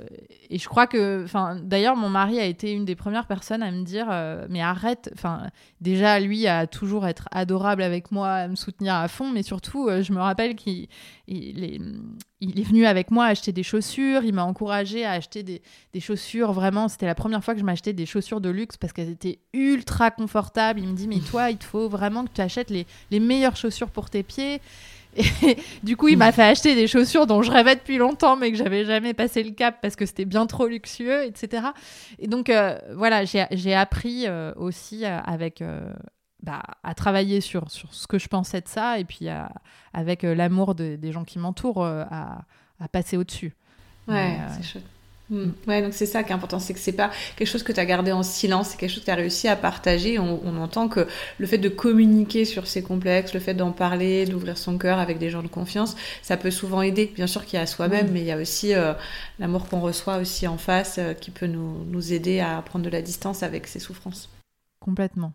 [0.50, 3.72] et je crois que, enfin, d'ailleurs, mon mari a été une des premières personnes à
[3.72, 5.50] me dire, euh, mais arrête, enfin,
[5.82, 9.90] déjà, lui, a toujours être adorable avec moi, à me soutenir à fond, mais surtout,
[10.02, 10.88] je me rappelle qu'il
[11.32, 15.62] il est, venu avec moi acheter des chaussures, il m'a encouragé à acheter des,
[16.00, 19.10] chaussures, vraiment, c'était la première fois que je m'achetais des chaussures de luxe parce qu'elles
[19.10, 20.80] étaient ultra confortables.
[20.80, 23.56] Il me dit, mais toi, il te faut vraiment que tu achètes les, les meilleures
[23.56, 24.62] chaussures pour tes pieds.
[25.16, 25.24] Et
[25.84, 28.58] du coup, il m'a fait acheter des chaussures dont je rêvais depuis longtemps, mais que
[28.58, 31.68] j'avais jamais passé le cap parce que c'était bien trop luxueux, etc.
[32.20, 35.64] Et donc, euh, voilà, j'ai appris euh, aussi euh, avec,
[36.44, 39.28] bah, à travailler sur, sur ce que je pensais de ça et puis
[39.94, 42.46] avec euh, l'amour des gens qui m'entourent euh, à,
[42.80, 43.54] à, passer au-dessus.
[44.08, 44.84] Ouais, euh, c'est chouette.
[45.30, 45.52] Mm.
[45.68, 47.80] Ouais, donc c'est ça qui est important, c'est que c'est pas quelque chose que tu
[47.80, 50.18] as gardé en silence, c'est quelque chose que tu as réussi à partager.
[50.18, 54.26] On, on, entend que le fait de communiquer sur ses complexes, le fait d'en parler,
[54.26, 57.12] d'ouvrir son cœur avec des gens de confiance, ça peut souvent aider.
[57.16, 58.12] Bien sûr qu'il y a soi-même, mm.
[58.12, 58.74] mais il y a aussi
[59.40, 63.04] l'amour qu'on reçoit aussi en face qui peut nous, nous aider à prendre de la
[63.04, 64.30] distance avec ses souffrances.
[64.80, 65.34] Complètement.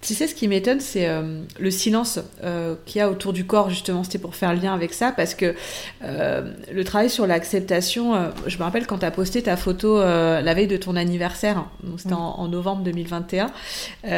[0.00, 3.44] Tu sais, ce qui m'étonne, c'est euh, le silence euh, qu'il y a autour du
[3.44, 4.04] corps, justement.
[4.04, 5.56] C'était pour faire le lien avec ça, parce que
[6.04, 8.14] euh, le travail sur l'acceptation,
[8.46, 12.14] je me rappelle quand tu as posté ta photo la veille de ton anniversaire, c'était
[12.14, 13.46] en, novembre 2021,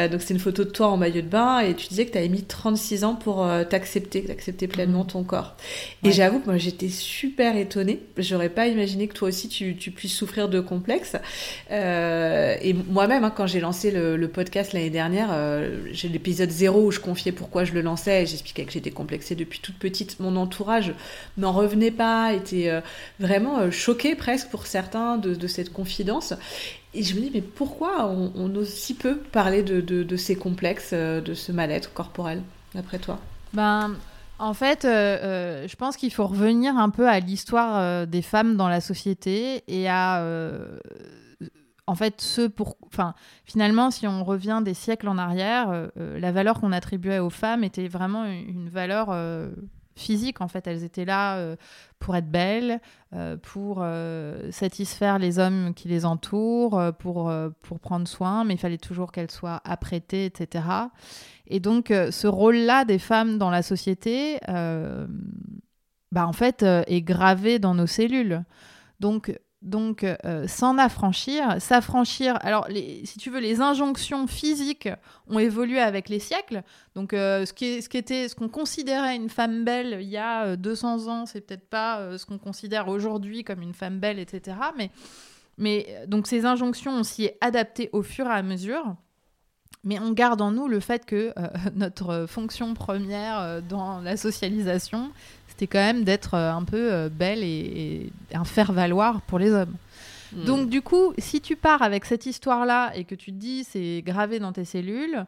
[0.09, 2.17] donc c'est une photo de toi en maillot de bain, et tu disais que tu
[2.17, 5.55] avais mis 36 ans pour t'accepter, d'accepter pleinement ton corps.
[6.03, 8.01] Et j'avoue que moi, j'étais super étonnée.
[8.17, 11.15] J'aurais pas imaginé que toi aussi, tu, tu puisses souffrir de complexes.
[11.71, 15.31] et moi-même, hein, quand j'ai lancé le, le podcast l'année dernière,
[15.91, 19.59] j'ai l'épisode zéro où je confiais pourquoi je le lançais j'expliquais que j'étais complexée depuis
[19.59, 20.19] toute petite.
[20.19, 20.93] Mon entourage
[21.37, 22.81] n'en revenait pas, était euh,
[23.19, 26.33] vraiment euh, choqué presque pour certains de, cette confidence.
[26.93, 31.21] Et je me dis, mais pourquoi on, ose si peu parler de, ces complexes, euh,
[31.21, 32.41] de ce mal-être corporel,
[32.75, 33.19] d'après toi?
[33.53, 33.95] Ben.
[34.39, 38.81] En fait, je pense qu'il faut revenir un peu à l'histoire des femmes dans la
[38.81, 40.25] société et à
[41.91, 46.19] en fait, ce pour, enfin, finalement, si on revient des siècles en arrière, euh, euh,
[46.21, 49.51] la valeur qu'on attribuait aux femmes était vraiment une, valeur euh,
[49.97, 50.39] physique.
[50.39, 51.57] En fait, elles étaient là
[51.99, 52.79] pour être belles,
[53.41, 53.85] pour
[54.51, 57.29] satisfaire les hommes qui les entourent, pour,
[57.61, 60.63] pour prendre soin, mais il fallait toujours qu'elles soient apprêtées, etc.
[61.47, 67.75] Et donc, ce rôle-là des femmes dans la société, bah, en fait, est gravé dans
[67.75, 68.45] nos cellules.
[69.01, 72.37] Donc, donc, euh, s'en affranchir, s'affranchir.
[72.41, 72.67] Alors,
[73.03, 74.89] si tu veux, les injonctions physiques
[75.27, 76.63] ont évolué avec les siècles.
[76.95, 81.11] Donc, euh, ce, qui était, qu'on considérait une femme belle il y a 200 euh,
[81.11, 84.57] ans, c'est peut-être pas ce qu'on considère aujourd'hui comme une femme belle, etc.
[84.77, 84.89] Mais,
[85.59, 88.95] mais donc, ces injonctions, on s'y est adapté au fur et à mesure.
[89.83, 91.33] Mais on garde en nous le fait que
[91.75, 95.11] notre fonction première dans la socialisation,
[95.61, 99.75] c'était quand même d'être euh, un peu euh, belle et, un faire-valoir pour les hommes.
[100.33, 100.45] Hmm.
[100.45, 104.01] Donc du coup, si tu pars avec cette histoire-là et que tu te dis c'est
[104.03, 105.25] gravé dans tes cellules,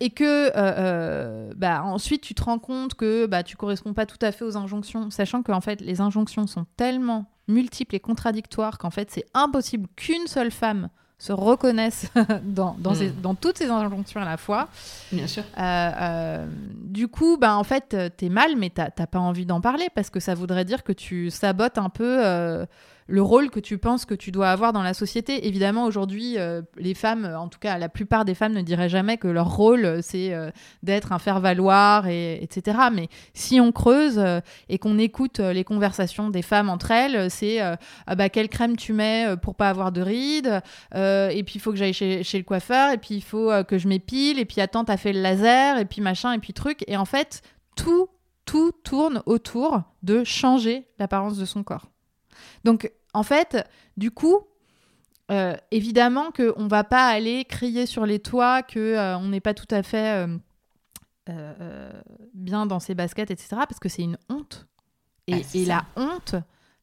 [0.00, 4.18] et que euh, bah, ensuite tu te rends compte que bah, tu corresponds pas tout
[4.22, 8.78] à fait aux injonctions, sachant que en fait les injonctions sont tellement multiples et contradictoires
[8.78, 12.10] qu'en fait c'est impossible qu'une seule femme se reconnaissent
[12.42, 14.68] dans, dans, dans, toutes ces injonctions à la fois.
[15.12, 15.44] Bien sûr.
[15.58, 19.88] Euh, euh, du coup, ben, en fait, t'es mal, mais t'as pas envie d'en parler
[19.94, 22.66] parce que ça voudrait dire que tu sabotes un peu euh,
[23.08, 25.46] le rôle que tu penses que tu dois avoir dans la société.
[25.46, 29.16] Évidemment, aujourd'hui, euh, les femmes, en tout cas la plupart des femmes ne diraient jamais
[29.16, 30.50] que leur rôle, euh, c'est euh,
[30.82, 32.78] d'être un faire-valoir, et, etc.
[32.92, 34.22] Mais si on creuse
[34.68, 38.92] et qu'on écoute les conversations des femmes entre elles, c'est ah bah, quelle crème tu
[38.92, 40.60] mets pour pas avoir de rides,
[40.94, 43.78] et puis il faut que j'aille chez, chez, le coiffeur, et puis il faut que
[43.78, 46.84] je m'épile, et puis attends, t'as fait le laser, et puis machin, et puis truc.
[46.86, 47.42] Et en fait,
[47.76, 48.08] tout,
[48.44, 51.88] tout tourne autour de changer l'apparence de son corps.
[52.64, 54.46] Donc, en fait, du coup,
[55.30, 59.40] euh, évidemment qu'on ne va pas aller crier sur les toits qu'on euh, on n'est
[59.40, 60.26] pas tout à fait
[61.28, 61.90] euh,
[62.32, 63.48] bien dans ses baskets, etc.
[63.68, 64.66] Parce que c'est une honte.
[65.26, 66.36] Et, ah, et la honte,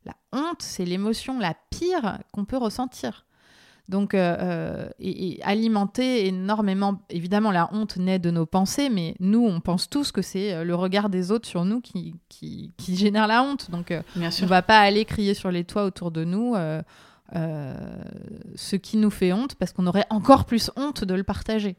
[0.04, 3.26] la honte, c'est l'émotion la pire qu'on peut ressentir.
[3.90, 9.90] Donc, et, alimenter énormément, évidemment, la honte naît de nos pensées, mais nous, on pense
[9.90, 13.70] tous que c'est le regard des autres sur nous qui, qui, qui génère la honte.
[13.72, 16.56] Donc, on ne va pas aller crier sur les toits autour de nous.
[17.34, 21.76] ce qui nous fait honte parce qu'on aurait encore plus honte de le partager.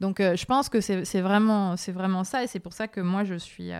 [0.00, 3.34] Donc je pense que c'est vraiment, vraiment ça et c'est pour ça que moi je
[3.34, 3.70] suis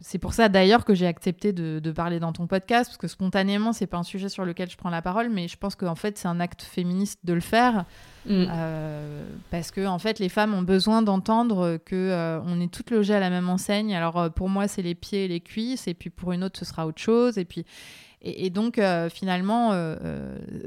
[0.00, 3.72] c'est pour ça d'ailleurs que j'ai accepté de, parler dans ton podcast, parce que spontanément,
[3.72, 6.16] c'est pas un sujet sur lequel je prends la parole, mais je pense qu'en fait,
[6.18, 7.84] c'est un acte féministe de le faire.
[8.26, 8.46] Mm.
[8.48, 12.90] Euh, parce que en fait, les femmes ont besoin d'entendre que euh, on est toutes
[12.90, 13.94] logées à la même enseigne.
[13.94, 16.58] Alors euh, pour moi, c'est les pieds et les cuisses, et puis pour une autre,
[16.58, 17.38] ce sera autre chose.
[17.38, 17.64] Et puis
[18.22, 18.78] et, donc
[19.10, 19.72] finalement,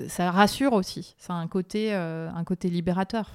[0.07, 1.13] ça rassure aussi.
[1.19, 3.29] Ça a un côté, un côté libérateur.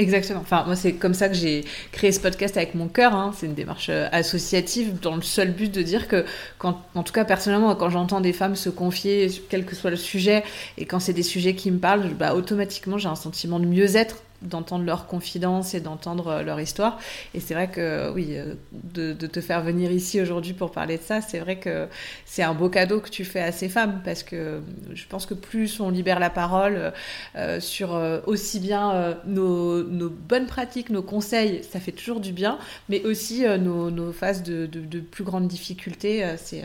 [0.00, 0.40] Exactement.
[0.40, 3.16] Enfin, moi, c'est comme ça que j'ai créé ce podcast avec mon cœur.
[3.16, 3.32] Hein.
[3.36, 6.24] C'est une démarche euh, associative dans le seul but de dire que,
[6.58, 9.96] quand, en tout cas, personnellement, quand j'entends des femmes se confier, quel que soit le
[9.96, 10.44] sujet,
[10.76, 14.22] et quand c'est des sujets qui me parlent, bah, automatiquement, j'ai un sentiment de mieux-être
[14.42, 16.98] d'entendre leurs confidences et d'entendre euh, leur histoire.
[17.34, 21.02] Et c'est vrai que oui, euh, de, te faire venir ici aujourd'hui pour parler de
[21.02, 21.88] ça, c'est vrai que
[22.24, 24.60] c'est un beau cadeau que tu fais à ces femmes parce que
[24.94, 26.92] je pense que plus on libère la parole
[27.36, 33.04] euh, sur aussi bien nos, bonnes pratiques, nos conseils, ça fait toujours du bien, mais
[33.04, 36.64] aussi nos, phases de, plus grandes difficultés, c'est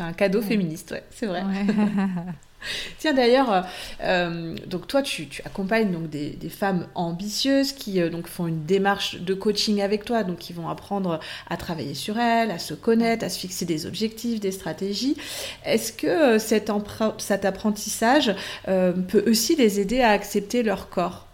[0.00, 1.44] un cadeau féministe, ouais, c'est vrai.
[2.98, 3.62] Tiens d'ailleurs, euh,
[4.02, 9.20] euh, donc toi tu, accompagnes donc des, femmes ambitieuses qui euh, donc font une démarche
[9.20, 13.24] de coaching avec toi, donc qui vont apprendre à travailler sur elles, à se connaître,
[13.24, 15.16] à se fixer des objectifs, des stratégies.
[15.64, 16.70] Est-ce que cet,
[17.18, 21.26] cet, apprentissage peut aussi les aider à accepter leur corps?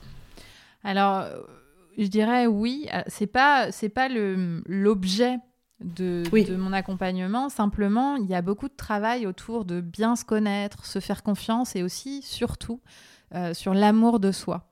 [0.85, 1.25] Alors
[1.99, 2.89] je dirais oui.
[3.09, 5.37] C'est pas c'est pas l'objet
[5.81, 7.49] de, mon accompagnement.
[7.49, 11.77] Simplement, il y a beaucoup de travail autour de bien se connaître, se faire confiance
[11.77, 12.81] et aussi, surtout,
[13.35, 14.65] euh, sur l'amour de soi.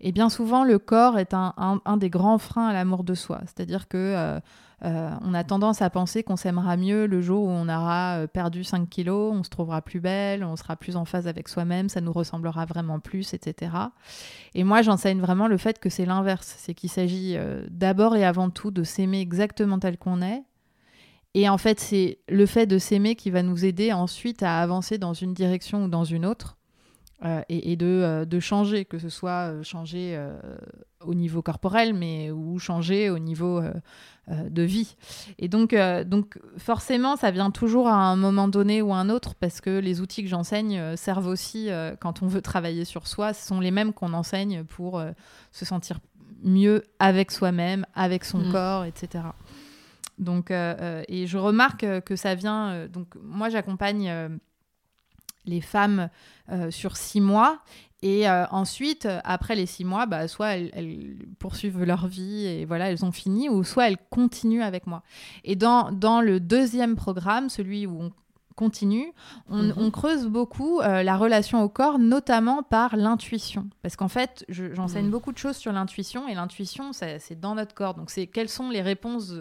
[0.00, 3.40] Et bien souvent, le corps est un, des grands freins à l'amour de soi.
[3.46, 4.40] C'est-à-dire que euh,
[4.84, 8.64] euh, on a tendance à penser qu'on s'aimera mieux le jour où on aura perdu
[8.64, 12.00] 5 kilos, on se trouvera plus belle, on sera plus en phase avec soi-même, ça
[12.00, 13.72] nous ressemblera vraiment plus, etc.
[14.54, 16.54] Et moi, j'enseigne vraiment le fait que c'est l'inverse.
[16.58, 17.36] C'est qu'il s'agit
[17.70, 20.42] d'abord et avant tout de s'aimer exactement tel qu'on est.
[21.34, 24.98] Et en fait, c'est le fait de s'aimer qui va nous aider ensuite à avancer
[24.98, 26.57] dans une direction ou dans une autre.
[27.24, 30.16] Euh, et, euh, de, changer, que ce soit euh, changer
[31.00, 33.62] au niveau corporel, mais ou changer au niveau
[34.28, 34.96] de vie.
[35.38, 35.74] Et donc,
[36.06, 40.00] donc, forcément, ça vient toujours à un moment donné ou un autre, parce que les
[40.00, 41.68] outils que j'enseigne servent aussi
[42.00, 43.32] quand on veut travailler sur soi.
[43.32, 45.02] Ce sont les mêmes qu'on enseigne pour
[45.52, 46.00] se sentir
[46.42, 48.52] mieux avec soi-même, avec son mmh.
[48.52, 49.24] corps, etc.
[50.18, 52.86] Donc, et je remarque que ça vient.
[52.88, 54.38] donc, moi, j'accompagne
[55.48, 56.08] les femmes
[56.50, 57.60] euh, sur six mois.
[58.00, 62.90] Et euh, ensuite, après les six mois, bah, soit elles, poursuivent leur vie et voilà,
[62.90, 65.02] elles ont fini, ou soit elles continuent avec moi.
[65.42, 68.12] Et dans, dans le deuxième programme, celui où on
[68.58, 69.12] continue,
[69.48, 69.90] on, mhm.
[69.92, 73.68] creuse beaucoup euh, la relation au corps, notamment par l'intuition.
[73.82, 77.94] Parce qu'en fait, j'enseigne beaucoup de choses sur l'intuition, et l'intuition, c'est dans notre corps.
[77.94, 79.34] Donc, c'est quelles sont les réponses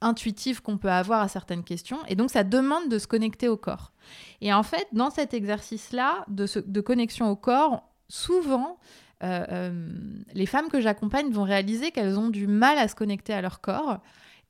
[0.00, 1.98] intuitive qu'on peut avoir à certaines questions.
[2.08, 3.92] Et donc, ça demande de se connecter au corps.
[4.40, 8.78] Et en fait, dans cet exercice-là de, de, connexion au corps, souvent,
[9.22, 9.88] euh, euh,
[10.32, 13.60] les femmes que j'accompagne vont réaliser qu'elles ont du mal à se connecter à leur
[13.60, 13.98] corps.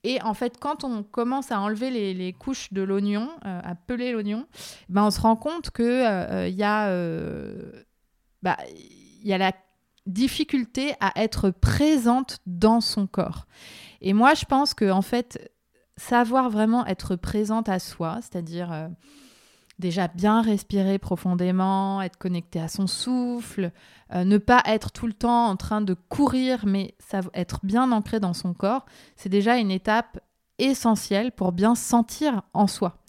[0.02, 4.12] Et en fait, quand on commence à enlever les, couches de l'oignon, euh, à peler
[4.12, 4.46] l'oignon,
[4.88, 6.62] ben on se rend compte qu'il il y,
[8.42, 8.56] bah,
[9.22, 9.52] y a la
[10.12, 13.46] difficulté à être présente dans son corps.
[14.01, 15.53] Et moi, je pense que en fait,
[15.96, 18.88] savoir vraiment être présente à soi, c'est-à-dire euh,
[19.79, 23.73] déjà bien respirer profondément, être connecté à son souffle,
[24.14, 26.94] euh, ne pas être tout le temps en train de courir, mais
[27.35, 30.20] être bien ancré dans son corps, c'est déjà une étape
[30.59, 32.99] essentielle pour bien sentir en soi.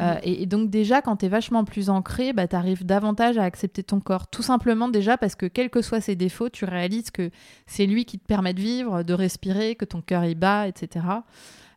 [0.00, 3.44] Euh, et, donc déjà, quand tu es vachement plus ancré, bah, tu arrives davantage à
[3.44, 4.28] accepter ton corps.
[4.28, 7.30] Tout simplement déjà parce que quels que soient ses défauts, tu réalises que
[7.66, 11.06] c'est lui qui te permet de vivre, de respirer, que ton cœur y bat, etc.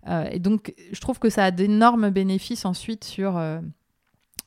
[0.07, 3.59] Euh, et donc je trouve que ça a d'énormes bénéfices ensuite sur, euh,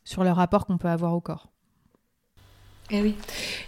[0.04, 1.48] sur le rapport qu'on peut avoir au corps.
[2.90, 3.14] Eh oui.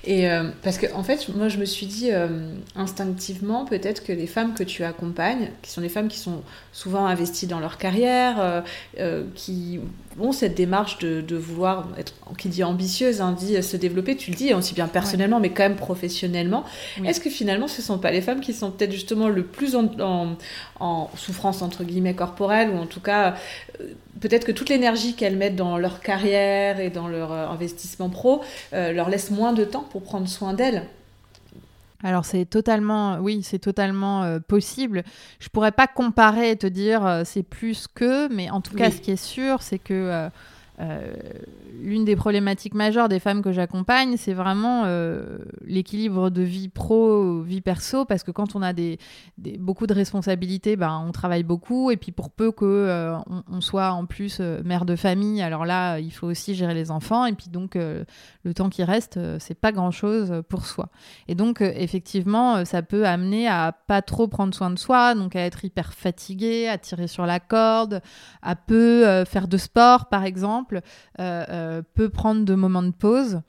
[0.05, 4.13] Et euh, parce que en fait, moi je me suis dit euh, instinctivement peut-être que
[4.13, 7.77] les femmes que tu accompagnes, qui sont des femmes qui sont souvent investies dans leur
[7.77, 8.63] carrière,
[8.99, 9.81] euh, qui
[10.21, 14.31] bon, cette démarche de, de vouloir être, qui dit ambitieuse, hein, dit se développer, tu
[14.31, 16.65] le dis, aussi bien personnellement, mais quand même professionnellement.
[17.05, 19.75] Est-ce que finalement, ce ne sont pas les femmes qui sont peut-être justement le plus
[19.75, 20.37] en,
[20.79, 23.35] en, souffrance, entre guillemets, corporelle, ou en tout cas,
[23.81, 28.11] euh, peut-être que toute l'énergie qu'elles mettent dans leur carrière et dans leur euh, investissement
[28.11, 30.85] pro euh, leur laisse moins de temps pour prendre soin d'elles?
[32.03, 35.05] Alors c'est totalement, oui, c'est totalement euh, possible.
[35.39, 38.91] Je pourrais pas comparer et te dire euh, c'est plus que, mais en tout cas,
[38.91, 40.31] ce qui est sûr, c'est que
[40.81, 41.13] euh,
[41.83, 47.41] l'une des problématiques majeures des femmes que j'accompagne, c'est vraiment euh, l'équilibre de vie pro,
[47.41, 48.99] vie perso, parce que quand on a des,
[49.59, 53.17] beaucoup de responsabilités, ben, on travaille beaucoup, et puis pour peu que euh,
[53.51, 57.27] on, soit en plus mère de famille, alors là, il faut aussi gérer les enfants,
[57.27, 60.89] et puis donc le temps qui reste, c'est pas grand-chose pour soi.
[61.29, 65.41] Et donc effectivement, ça peut amener à pas trop prendre soin de soi, donc à
[65.41, 68.01] être hyper fatigué, à tirer sur la corde,
[68.43, 73.41] à peu faire de sport, par exemple euh, euh, peut prendre de moments de pause.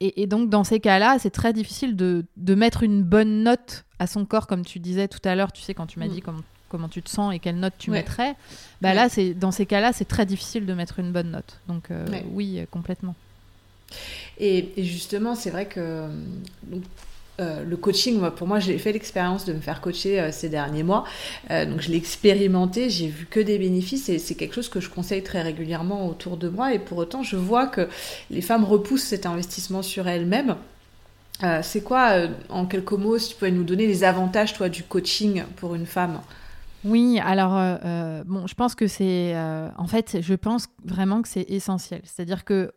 [0.00, 4.26] Et, donc, dans ces cas-là, c'est très difficile de, mettre une bonne note à son
[4.26, 6.10] corps, comme tu disais tout à l'heure, tu sais, quand tu m'as mm.
[6.10, 8.34] dit comment, comment tu te sens et quelle note tu mettrais.
[8.82, 11.60] Bah là, c'est dans ces cas-là, c'est très difficile de mettre une bonne note.
[11.68, 13.14] Donc, euh, oui, complètement.
[14.38, 16.06] Et, et justement, c'est vrai que
[17.40, 20.84] euh, le coaching, pour moi, j'ai fait l'expérience de me faire coacher euh, ces derniers
[20.84, 21.04] mois.
[21.50, 24.80] Euh, donc, je l'ai expérimenté, j'ai vu que des bénéfices et c'est quelque chose que
[24.80, 26.72] je conseille très régulièrement autour de moi.
[26.74, 27.88] Et pour autant, je vois que
[28.30, 30.56] les femmes repoussent cet investissement sur elles-mêmes.
[31.62, 35.42] c'est quoi, en quelques mots, si tu pouvais nous donner les avantages, toi, du coaching
[35.56, 36.20] pour une femme?
[36.84, 37.78] Oui, alors
[38.24, 39.34] bon, je pense que c'est,
[39.76, 42.02] en fait, je pense vraiment que c'est essentiel.
[42.04, 42.72] C'est-à-dire que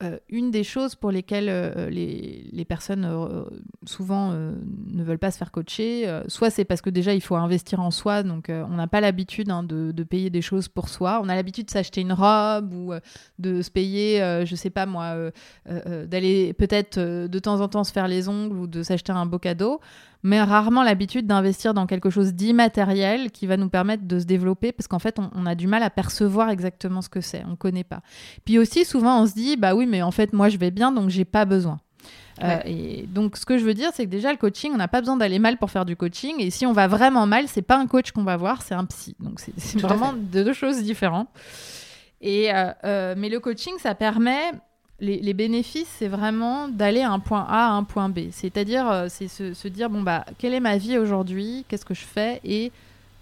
[0.00, 3.42] euh, une des choses pour lesquelles euh, les, personnes euh,
[3.84, 7.80] souvent ne veulent pas se faire coacher, soit c'est parce que déjà il faut investir
[7.80, 11.20] en soi, donc on n'a pas l'habitude hein, de, payer des choses pour soi.
[11.22, 12.92] On a l'habitude de s'acheter une robe ou
[13.38, 15.16] de se payer, je sais pas moi,
[15.66, 19.38] d'aller peut-être de temps en temps se faire les ongles ou de s'acheter un beau
[19.38, 19.80] cadeau
[20.22, 24.72] mais rarement l'habitude d'investir dans quelque chose d'immatériel qui va nous permettre de se développer
[24.72, 27.56] parce qu'en fait, on, a du mal à percevoir exactement ce que c'est, on ne
[27.56, 28.00] connaît pas.
[28.44, 30.92] Puis aussi, souvent, on se dit, bah oui, mais en fait, moi, je vais bien,
[30.92, 31.78] donc j'ai pas besoin.
[32.42, 34.88] Euh, et donc, ce que je veux dire, c'est que déjà, le coaching, on n'a
[34.88, 36.36] pas besoin d'aller mal pour faire du coaching.
[36.38, 38.84] Et si on va vraiment mal, c'est pas un coach qu'on va voir, c'est un
[38.84, 39.16] psy.
[39.18, 41.28] Donc, c'est vraiment deux choses différentes.
[42.20, 44.52] Et, euh, euh, mais le coaching, ça permet
[45.00, 48.30] les, bénéfices, c'est vraiment d'aller un point A à un point B.
[48.32, 52.04] C'est-à-dire, euh, c'est se, dire, bon, bah, quelle est ma vie aujourd'hui Qu'est-ce que je
[52.04, 52.72] fais Et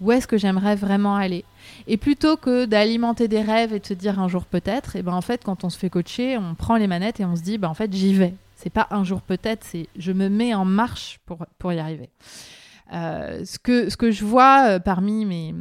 [0.01, 1.45] où est-ce que j'aimerais vraiment aller?
[1.87, 5.12] Et plutôt que d'alimenter des rêves et de se dire un jour peut-être, et ben
[5.12, 7.59] en fait, quand on se fait coacher, on prend les manettes et on se dit,
[7.59, 8.35] ben en fait, j'y vais.
[8.57, 11.21] C'est pas un jour peut-être, c'est je me mets en marche
[11.59, 12.09] pour, y arriver.
[12.95, 15.55] Euh, ce, que, ce que je vois euh, parmi mes,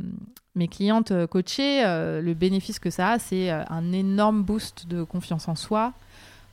[0.55, 5.55] mes clientes coachées, le bénéfice que ça a, c'est un énorme boost de confiance en
[5.55, 5.93] soi,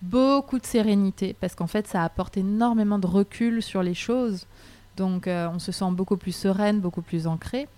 [0.02, 4.46] beaucoup de sérénité parce qu'en fait ça apporte énormément de recul sur les choses.
[4.96, 7.68] Donc euh, on se sent beaucoup plus sereine, beaucoup plus ancrée.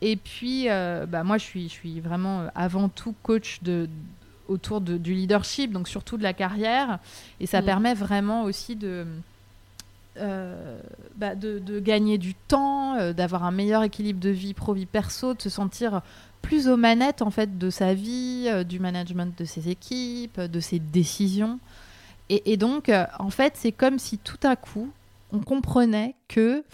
[0.00, 3.88] Et puis euh, bah, moi je suis, je suis vraiment euh, avant tout coach de,
[4.48, 6.98] autour de, du leadership, donc surtout de la carrière.
[7.40, 7.64] Et ça mm.
[7.64, 9.06] permet vraiment aussi de,
[11.16, 15.42] bah, de, de, gagner du temps, d'avoir un meilleur équilibre de vie pro-vie perso, de
[15.42, 16.00] se sentir
[16.42, 20.60] plus aux manettes en fait de sa vie, euh, du management de ses équipes, de
[20.60, 21.58] ses décisions.
[22.28, 24.90] Et, donc, euh, en fait, c'est comme si tout à coup,
[25.32, 26.64] on comprenait que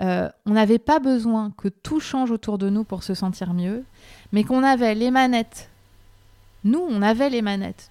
[0.00, 3.84] euh, on n'avait pas besoin que tout change autour de nous pour se sentir mieux,
[4.32, 5.70] mais qu'on avait les manettes.
[6.64, 7.90] Nous, on avait les manettes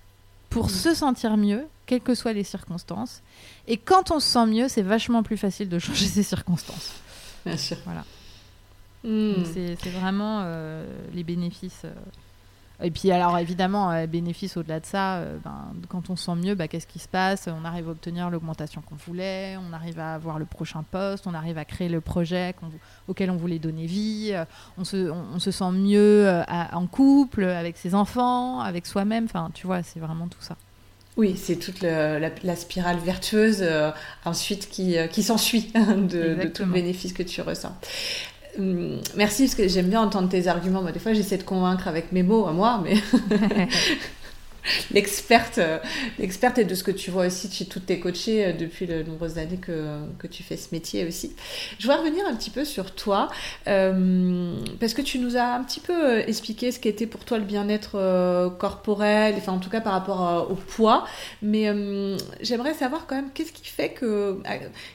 [0.49, 0.69] pour mmh.
[0.69, 3.23] se sentir mieux, quelles que soient les circonstances.
[3.67, 6.93] Et quand on se sent mieux, c'est vachement plus facile de changer ses circonstances.
[7.45, 7.77] Bien sûr.
[7.85, 8.03] Voilà.
[9.07, 9.45] Hmm.
[9.53, 11.83] C'est vraiment euh, les bénéfices.
[11.85, 11.93] Euh.
[12.83, 16.55] Et puis alors évidemment, euh, bénéfices au-delà de ça, ben, quand on se sent mieux,
[16.55, 17.47] ben, qu'est-ce qui se passe?
[17.47, 21.33] On arrive à obtenir l'augmentation qu'on voulait, on arrive à avoir le prochain poste, on
[21.33, 22.53] arrive à créer le projet
[23.07, 24.35] auquel on voulait donner vie,
[24.77, 29.65] on se, on, se sent mieux en couple, avec ses enfants, avec soi-même, enfin tu
[29.65, 30.55] vois, c'est vraiment tout ça.
[31.15, 33.65] Oui, c'est toute la, spirale vertueuse
[34.23, 37.75] ensuite qui, qui s'ensuit de, de, tout le bénéfice que tu ressens.
[38.57, 40.81] Hum, merci, parce que j'aime bien entendre tes arguments.
[40.81, 42.95] Moi, des fois, j'essaie de convaincre avec mes mots à moi, mais.
[44.91, 45.79] l'experte, euh,
[46.19, 49.03] l'experte et de ce que tu vois aussi chez toutes tes coachées euh, depuis de
[49.03, 51.35] nombreuses années que, que, tu fais ce métier aussi.
[51.79, 53.29] Je vais revenir un petit peu sur toi,
[53.67, 57.43] euh, parce que tu nous as un petit peu expliqué ce qu'était pour toi le
[57.43, 57.97] bien-être
[58.57, 61.05] corporel, enfin en tout cas par rapport au poids,
[61.41, 61.71] mais
[62.41, 64.39] j'aimerais savoir quand même qu'est-ce qui fait que,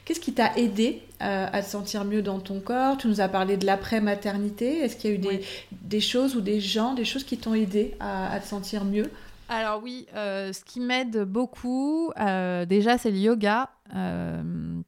[0.04, 2.96] qu'est-ce qui t'a aidé à te sentir mieux dans ton corps?
[2.98, 4.80] Tu nous as parlé de l'après-maternité.
[4.80, 7.54] Est-ce qu'il y a eu des, des, choses ou des gens, des choses qui t'ont
[7.54, 9.10] aidé à, à te sentir mieux?
[9.52, 13.70] Alors oui, euh, ce qui m'aide beaucoup, euh, déjà, c'est le yoga.
[13.94, 14.80] Euh,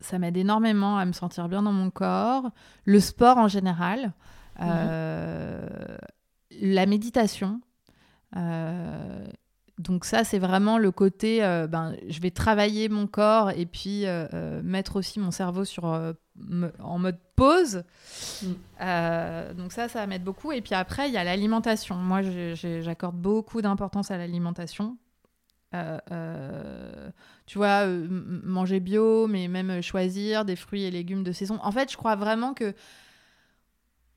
[0.00, 2.50] ça m'aide énormément à me sentir bien dans mon corps.
[2.84, 4.12] Le sport en général.
[6.60, 7.60] La méditation.
[9.78, 14.04] donc ça, c'est vraiment le côté, ben, je vais travailler mon corps et puis
[14.62, 16.14] mettre aussi mon cerveau sur
[16.80, 17.84] en mode pause.
[18.42, 18.46] Mm.
[18.80, 20.52] Euh, donc ça, ça va m'aider beaucoup.
[20.52, 21.96] Et puis après, il y a l'alimentation.
[21.96, 22.20] Moi,
[22.54, 24.96] j'accorde beaucoup d'importance à l'alimentation.
[25.74, 27.10] Euh, euh,
[27.46, 31.58] tu vois, manger bio, mais même choisir des fruits et légumes de saison.
[31.62, 32.74] En fait, je crois vraiment que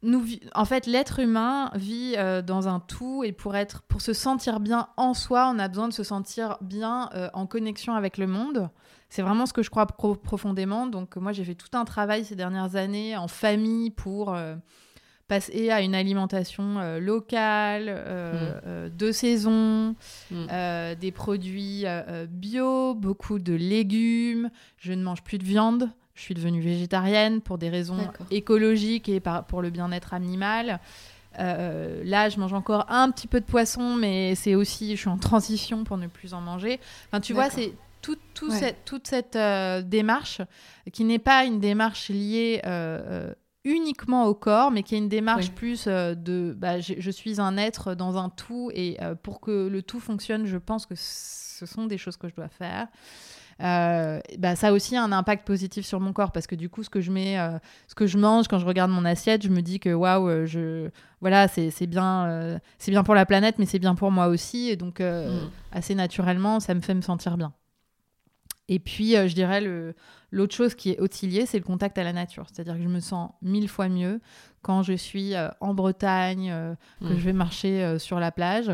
[0.04, 2.16] nous, en fait, l'être humain vit
[2.46, 5.88] dans un tout et pour être, pour se sentir bien en soi, on a besoin
[5.88, 8.70] de se sentir bien en connexion avec le monde.
[9.12, 10.88] C'est vraiment ce que je crois profondément.
[10.88, 14.56] Donc moi, j'ai fait tout un travail ces dernières années en famille pour euh,
[15.28, 18.96] passer à une alimentation euh, locale, euh, mm.
[18.96, 19.96] de saison,
[20.32, 20.96] mm.
[20.98, 21.84] des produits
[22.30, 24.50] bio, beaucoup de légumes.
[24.78, 25.90] Je ne mange plus de viande.
[26.16, 30.80] Je suis devenue végétarienne pour des raisons écologiques et pour le bien-être animal.
[31.38, 35.18] là, je mange encore un petit peu de poisson, mais c'est aussi, je suis en
[35.18, 36.80] transition pour ne plus en manger.
[37.10, 40.42] Enfin, tu vois, c'est tout, cette, toute cette euh, démarche,
[40.92, 43.34] qui n'est pas une démarche liée euh, euh,
[43.64, 47.94] uniquement au corps, mais qui est une démarche plus de bah, je, suis un être
[47.94, 52.00] dans un tout, et pour que le tout fonctionne, je pense que ce sont des
[52.00, 52.88] choses que je dois faire.
[53.60, 56.90] bah, ça a aussi un impact positif sur mon corps parce que du coup ce
[56.90, 57.38] que je mets
[57.88, 60.90] ce que je mange quand je regarde mon assiette je me dis que waouh je
[61.20, 64.76] voilà c'est bien c'est bien pour la planète mais c'est bien pour moi aussi et
[64.76, 65.52] donc mm.
[65.72, 67.54] assez naturellement ça me fait me sentir bien
[68.68, 69.62] et puis, euh, je dirais,
[70.32, 72.46] l'autre chose qui est auxiliée, c'est le contact à la nature.
[72.52, 74.22] C'est-à-dire que je me sens mille fois mieux
[74.62, 77.18] quand je suis euh, en Bretagne, euh, que mm.
[77.18, 78.72] je vais marcher sur la plage,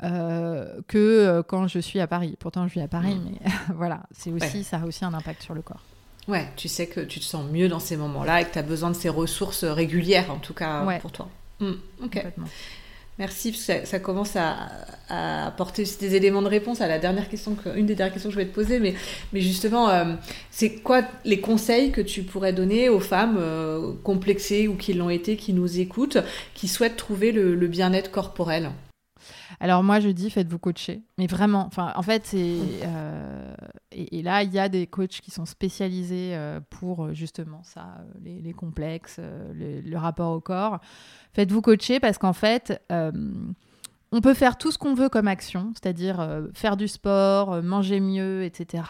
[0.00, 2.36] que quand je suis à Paris.
[2.38, 3.24] Pourtant, je vis à Paris, mm.
[3.24, 5.82] mais voilà, c'est aussi, ça a aussi un impact sur le corps.
[6.28, 8.62] Ouais, tu sais que tu te sens mieux dans ces moments-là et que tu as
[8.62, 11.28] besoin de ces ressources régulières, en tout cas pour toi.
[11.60, 11.72] Mm.
[12.02, 12.24] Ok.
[13.18, 14.68] Merci, ça, commence à,
[15.08, 18.28] apporter aussi des éléments de réponse à la dernière question, que, une des dernières questions
[18.28, 18.78] que je voulais te poser.
[18.78, 18.94] Mais,
[19.32, 20.14] mais justement, euh,
[20.50, 25.10] c'est quoi les conseils que tu pourrais donner aux femmes euh, complexées ou qui l'ont
[25.10, 26.18] été, qui nous écoutent,
[26.54, 28.70] qui souhaitent trouver le bien-être corporel?
[29.60, 31.02] Alors moi, je dis, faites-vous coacher.
[31.16, 32.58] Mais vraiment, en fait, c'est...
[32.84, 33.54] Euh,
[33.90, 37.98] et, là, il y a des coachs qui sont spécialisés euh, pour euh, justement ça,
[38.22, 39.20] les, complexes,
[39.54, 40.80] le, rapport au corps.
[41.32, 42.80] Faites-vous coacher parce qu'en fait
[44.10, 47.62] on peut faire tout ce qu'on veut comme action, c'est-à-dire euh, faire du sport, euh,
[47.62, 48.82] manger mieux, etc.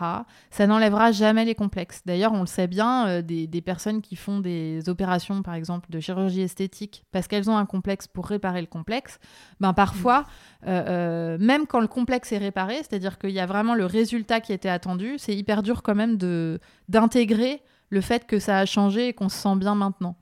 [0.50, 2.02] Ça n'enlèvera jamais les complexes.
[2.06, 5.98] D'ailleurs, on le sait bien, euh, des, personnes qui font des opérations, par exemple, de
[5.98, 9.18] chirurgie esthétique, parce qu'elles ont un complexe pour réparer le complexe,
[9.60, 10.24] ben parfois,
[10.64, 14.68] même quand le complexe est réparé, c'est-à-dire qu'il y a vraiment le résultat qui était
[14.68, 19.12] attendu, c'est hyper dur quand même de d'intégrer le fait que ça a changé et
[19.12, 20.16] qu'on se sent bien maintenant.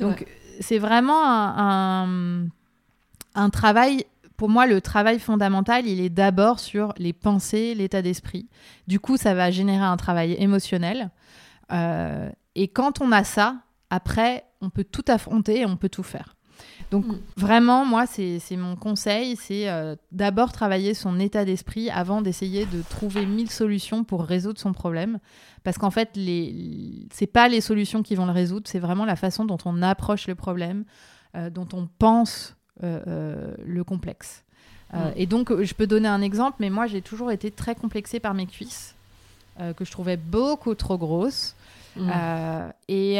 [0.00, 0.26] Donc,
[0.60, 2.46] c'est vraiment un,
[3.34, 4.04] un travail
[4.36, 8.48] pour moi, le travail fondamental, il est d'abord sur les pensées, l'état d'esprit.
[8.88, 11.10] Du coup, ça va générer un travail émotionnel.
[11.72, 13.56] Euh, et quand on a ça,
[13.90, 16.34] après, on peut tout affronter et on peut tout faire.
[16.90, 17.18] Donc mm.
[17.36, 22.82] vraiment, moi, c'est mon conseil, c'est euh, d'abord travailler son état d'esprit avant d'essayer de
[22.82, 25.18] trouver mille solutions pour résoudre son problème.
[25.62, 27.06] Parce qu'en fait, les...
[27.12, 30.26] c'est pas les solutions qui vont le résoudre, c'est vraiment la façon dont on approche
[30.26, 30.84] le problème,
[31.36, 34.44] euh, dont on pense le complexe.
[34.94, 35.12] Euh, mm.
[35.16, 38.34] Et donc, je peux donner un exemple, mais moi, j'ai toujours été très complexée par
[38.34, 38.94] mes cuisses,
[39.76, 41.54] que je trouvais beaucoup trop grosses.
[41.96, 42.10] Mm.
[42.88, 43.16] et,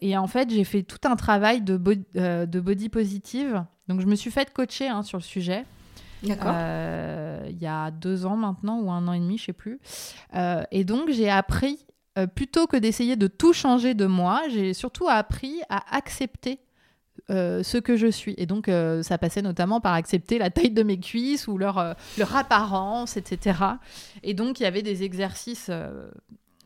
[0.00, 3.64] et, en fait, j'ai fait tout un travail de, de body positive.
[3.88, 5.64] Donc, je me suis fait coacher hein, sur le sujet.
[6.22, 6.54] D'accord.
[7.50, 9.78] il y a deux ans maintenant, ou un an et demi, je sais plus.
[10.70, 11.86] et donc, j'ai appris,
[12.34, 16.58] plutôt que d'essayer de tout changer de moi, j'ai surtout appris à accepter
[17.30, 18.34] euh, ce que je suis.
[18.36, 21.78] Et donc, euh, ça passait notamment par accepter la taille de mes cuisses ou leur,
[21.78, 23.58] euh, leur apparence, etc.
[24.22, 25.70] Et donc, il y avait des exercices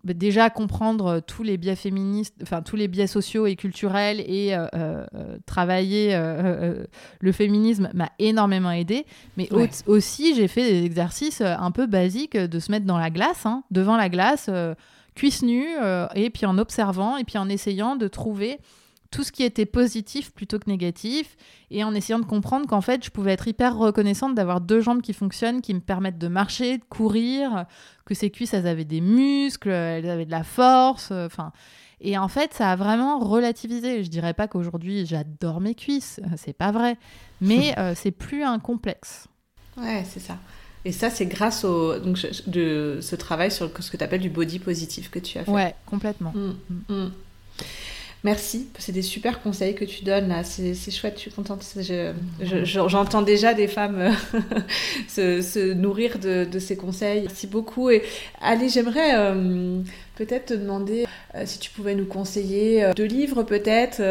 [0.02, 4.56] bah, déjà comprendre tous les biais féministes, enfin tous les biais sociaux et culturels et
[5.46, 6.16] travailler
[7.20, 9.06] le féminisme m'a énormément aidé.
[9.36, 9.48] Mais
[9.86, 13.62] aussi, j'ai fait des exercices un peu basiques de se mettre dans la glace, hein,
[13.70, 14.50] devant la glace,
[15.14, 15.68] cuisse nue,
[16.16, 18.58] et puis en observant, et puis en essayant de trouver
[19.10, 21.36] tout ce qui était positif plutôt que négatif
[21.70, 25.00] et en essayant de comprendre qu'en fait je pouvais être hyper reconnaissante d'avoir deux jambes
[25.00, 27.64] qui fonctionnent, qui me permettent de marcher, de courir,
[28.04, 31.52] que ces cuisses elles avaient des muscles, elles avaient de la force, euh, enfin
[32.00, 34.04] et en fait ça a vraiment relativisé.
[34.04, 36.98] Je dirais pas qu'aujourd'hui j'adore mes cuisses, euh, c'est pas vrai,
[37.40, 39.26] mais euh, c'est plus un complexe.
[39.78, 40.38] Ouais, c'est ça.
[40.84, 44.30] Et ça, c'est grâce au donc, de ce travail sur ce que tu appelles du
[44.30, 45.50] body positif que tu as fait.
[45.50, 46.32] Ouais, complètement.
[46.32, 46.54] Mmh,
[46.88, 47.08] mmh.
[48.24, 51.64] Merci, c'est des super conseils que tu donnes là, c'est chouette, je suis contente.
[52.64, 57.22] J'entends déjà des femmes euh, se, nourrir de, ces conseils.
[57.22, 57.90] Merci beaucoup.
[57.90, 58.02] Et
[58.40, 59.80] allez, j'aimerais euh,
[60.16, 61.06] peut-être te demander
[61.36, 64.02] euh, si tu pouvais nous conseiller deux livres peut-être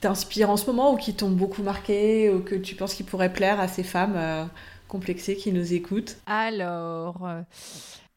[0.00, 3.32] t'inspirent en ce moment ou qui t'ont beaucoup marqué ou que tu penses qu'ils pourraient
[3.32, 4.48] plaire à ces femmes
[4.88, 6.16] complexées qui nous écoutent.
[6.26, 7.24] Alors.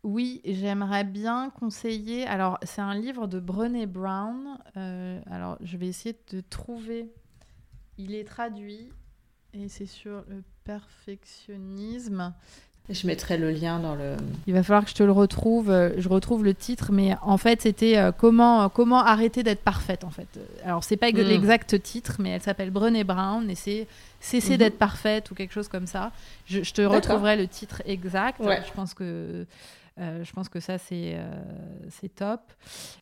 [0.04, 2.26] Oui, j'aimerais bien conseiller.
[2.26, 4.58] Alors, c'est un livre de Brené Brown.
[4.76, 7.12] Euh, alors, je vais essayer de trouver.
[7.98, 8.90] Il est traduit
[9.54, 12.34] et c'est sur le perfectionnisme.
[12.90, 14.18] Je mettrai le lien dans le.
[14.48, 15.70] Il va falloir que je te le retrouve.
[15.70, 20.04] Euh, je retrouve le titre, mais en fait, c'était euh, comment comment arrêter d'être parfaite.
[20.04, 20.28] En fait,
[20.66, 21.18] alors c'est pas hmm.
[21.18, 23.88] l'exact titre, mais elle s'appelle Brené Brown et c'est
[24.20, 24.58] cesser mhm.
[24.58, 26.12] d'être parfaite ou quelque chose comme ça.
[26.48, 28.42] Je, te retrouverai le titre exact.
[28.42, 29.46] Je pense que
[30.00, 32.42] euh, je pense que ça, c'est euh, top.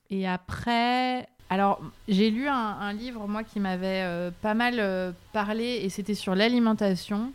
[0.09, 5.89] Et après, alors, j'ai lu un, livre, moi, qui m'avait euh, pas mal parlé, et
[5.89, 7.31] c'était sur l'alimentation.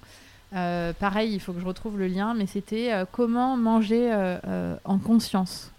[0.51, 4.13] pareil, il faut que je retrouve le lien, mais c'était comment manger
[4.85, 5.74] en conscience.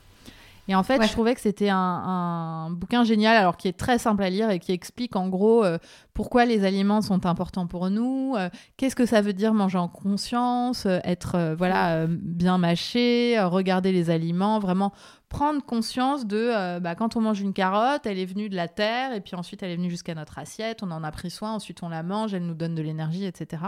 [0.67, 4.23] Et en fait, je trouvais que c'était un, bouquin génial, alors qui est très simple
[4.23, 5.77] à lire et qui explique en gros euh,
[6.13, 9.87] pourquoi les aliments sont importants pour nous, euh, qu'est-ce que ça veut dire manger en
[9.87, 14.91] conscience, euh, être voilà bien mâché, regarder les aliments, vraiment
[15.29, 19.13] prendre conscience de bah, quand on mange une carotte, elle est venue de la terre
[19.13, 21.83] et puis ensuite elle est venue jusqu'à notre assiette, on en a pris soin, ensuite
[21.83, 23.61] on la mange, elle nous donne de l'énergie, etc.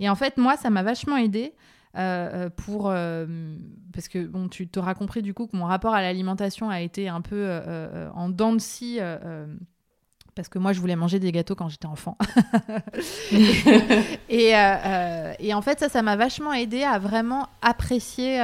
[0.00, 1.54] Et en fait, moi, ça m'a vachement aidé
[1.96, 3.24] euh, euh, pour euh,
[3.92, 7.08] parce que bon, tu t'auras compris du coup que mon rapport à l'alimentation a été
[7.08, 7.60] un peu
[8.14, 8.98] en dents de scie
[10.34, 12.18] parce que moi je voulais manger des gâteaux quand j'étais enfant.
[14.28, 14.52] et,
[15.38, 18.40] et, en fait ça, ça m'a vachement aidé à vraiment apprécier,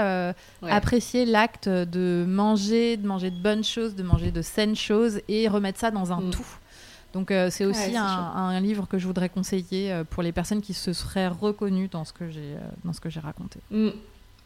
[0.63, 5.49] apprécier l'acte de manger, de manger de bonnes choses, de manger de saines choses et
[5.49, 6.31] remettre ça dans un mm.
[6.31, 6.47] tout.
[7.13, 10.75] Donc euh, c'est aussi un, livre que je voudrais conseiller euh, pour les personnes qui
[10.75, 13.59] se seraient reconnues dans ce que j'ai euh, dans ce que j'ai raconté.
[13.71, 13.91] Mm.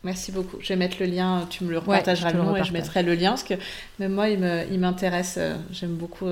[0.02, 0.58] Merci beaucoup.
[0.60, 3.30] Je vais mettre le lien, tu me le repartageras le et je mettrai le lien
[3.30, 3.54] parce que
[3.98, 5.38] même moi, il m'intéresse.
[5.70, 6.26] J'aime beaucoup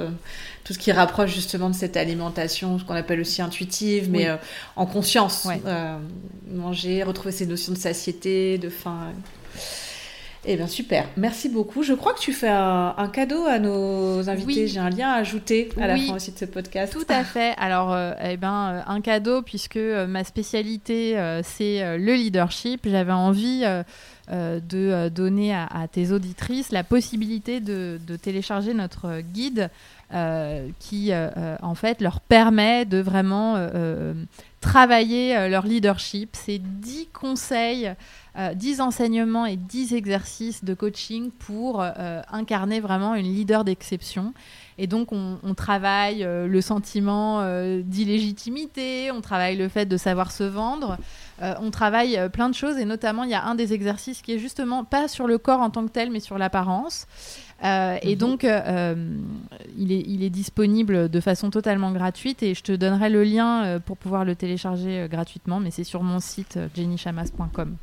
[0.63, 4.29] tout ce qui rapproche justement de cette alimentation, ce qu'on appelle aussi intuitive, mais
[4.77, 5.49] en conscience.
[6.51, 9.15] manger, retrouver ces notions de satiété, de faim.
[10.45, 11.07] Eh bien, super.
[11.17, 11.85] Merci beaucoup.
[11.85, 14.67] Je crois que tu fais un, cadeau à nos invités.
[14.67, 16.93] J'ai un lien à ajouter à la fin aussi de ce podcast.
[16.93, 17.55] Tout à fait.
[17.59, 22.89] Alors, euh, eh ben, euh, un cadeau, puisque euh, ma spécialité, c'est le leadership.
[22.89, 23.65] J'avais envie
[24.31, 29.71] de donner à, tes auditrices la possibilité de, de télécharger notre guide
[30.79, 33.69] qui, en fait, leur permet de vraiment
[34.61, 36.37] travailler leur leadership.
[36.37, 37.95] C'est 10 conseils
[38.55, 44.33] 10 euh, enseignements et 10 exercices de coaching pour euh, incarner vraiment une leader d'exception.
[44.79, 47.43] Et donc, on, travaille euh, le sentiment
[47.83, 50.97] d'illégitimité, on travaille le fait de savoir se vendre,
[51.41, 52.79] on travaille plein de choses.
[52.79, 55.61] Et notamment, il y a un des exercices qui est justement pas sur le corps
[55.61, 57.07] en tant que tel, mais sur l'apparence.
[57.63, 58.15] Et mhm.
[58.17, 63.23] donc, il, est, il est disponible de façon totalement gratuite et je te donnerai le
[63.25, 67.77] lien pour pouvoir le télécharger gratuitement, mais c'est sur mon site jennychamas.com.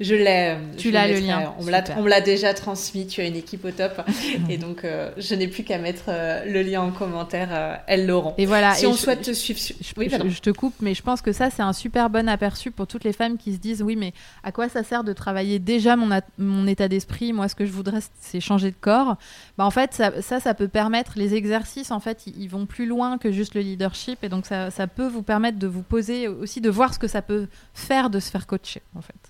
[0.00, 0.56] Je l'ai.
[0.76, 1.54] Tu l'as le lien.
[1.58, 3.06] On me l'a déjà transmis.
[3.06, 4.02] Tu as une équipe au top.
[4.48, 7.48] et donc, euh, je n'ai plus qu'à mettre euh, le lien en commentaire.
[7.52, 8.34] Euh, elles l'auront.
[8.38, 8.74] Et voilà.
[8.74, 9.58] Si on souhaite te suivre.
[9.60, 13.04] Je, te coupe, mais je pense que ça, c'est un super bon aperçu pour toutes
[13.04, 14.12] les femmes qui se disent oui, mais
[14.42, 16.08] à quoi ça sert de travailler déjà mon,
[16.38, 17.32] mon état d'esprit?
[17.32, 19.16] Moi, ce que je voudrais, c'est changer de corps.
[19.56, 21.12] Bah, en fait, ça, ça, peut permettre.
[21.16, 24.24] Les exercices, en fait, ils, vont plus loin que juste le leadership.
[24.24, 27.08] Et donc, ça, ça peut vous permettre de vous poser aussi, de voir ce que
[27.08, 29.29] ça peut faire de se faire coacher, en fait.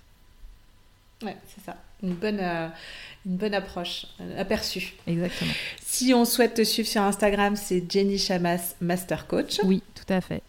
[1.23, 1.75] Ouais, c'est ça.
[2.03, 2.67] Une bonne, euh,
[3.25, 4.93] une bonne approche, euh, aperçue.
[5.07, 5.51] Exactement.
[5.81, 9.59] Si on souhaite te suivre sur Instagram, c'est Jenny Chamas Master Coach.
[9.63, 10.41] Oui, tout à fait.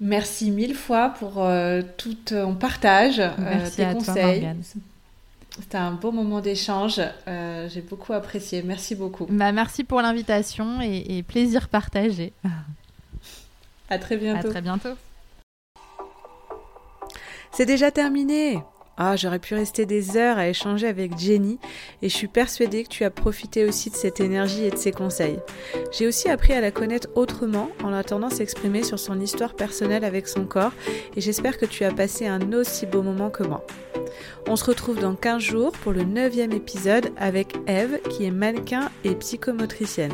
[0.00, 4.48] Merci mille fois pour euh, tout ton partage, Merci tes à conseils.
[5.58, 7.00] C'était un beau moment d'échange.
[7.28, 8.62] Euh, j'ai beaucoup apprécié.
[8.62, 9.26] Merci beaucoup.
[9.28, 12.32] Bah, merci pour l'invitation et, et, plaisir partagé.
[13.90, 14.48] À très bientôt.
[14.48, 14.96] À très bientôt.
[17.52, 18.58] C'est déjà terminé.
[18.98, 21.58] Ah, j'aurais pu rester des heures à échanger avec Jenny
[22.02, 24.92] et je suis persuadée que tu as profité aussi de cette énergie et de ses
[24.92, 25.38] conseils.
[25.92, 30.28] J'ai aussi appris à la connaître autrement en l'attendant s'exprimer sur son histoire personnelle avec
[30.28, 30.72] son corps
[31.16, 33.64] et j'espère que tu as passé un aussi beau moment que moi.
[34.46, 38.90] On se retrouve dans 15 jours pour le 9 épisode avec Eve qui est mannequin
[39.04, 40.12] et psychomotricienne.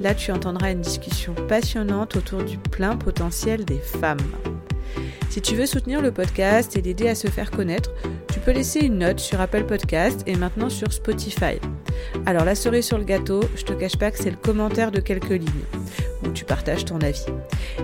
[0.00, 4.18] Là, tu entendras une discussion passionnante autour du plein potentiel des femmes.
[5.34, 7.90] Si tu veux soutenir le podcast et l'aider à se faire connaître,
[8.32, 11.58] tu peux laisser une note sur Apple Podcast et maintenant sur Spotify.
[12.24, 15.00] Alors la cerise sur le gâteau, je te cache pas que c'est le commentaire de
[15.00, 15.64] quelques lignes
[16.24, 17.26] où tu partages ton avis.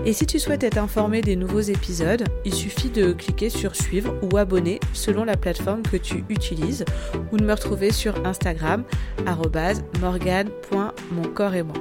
[0.05, 4.15] Et si tu souhaites être informé des nouveaux épisodes, il suffit de cliquer sur suivre
[4.21, 6.85] ou abonner selon la plateforme que tu utilises
[7.33, 8.85] ou de me retrouver sur Instagram
[9.99, 11.75] morgan.moncorps et moi.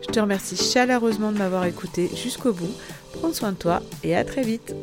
[0.00, 2.74] Je te remercie chaleureusement de m'avoir écouté jusqu'au bout.
[3.22, 4.74] Prends soin de toi et à très vite.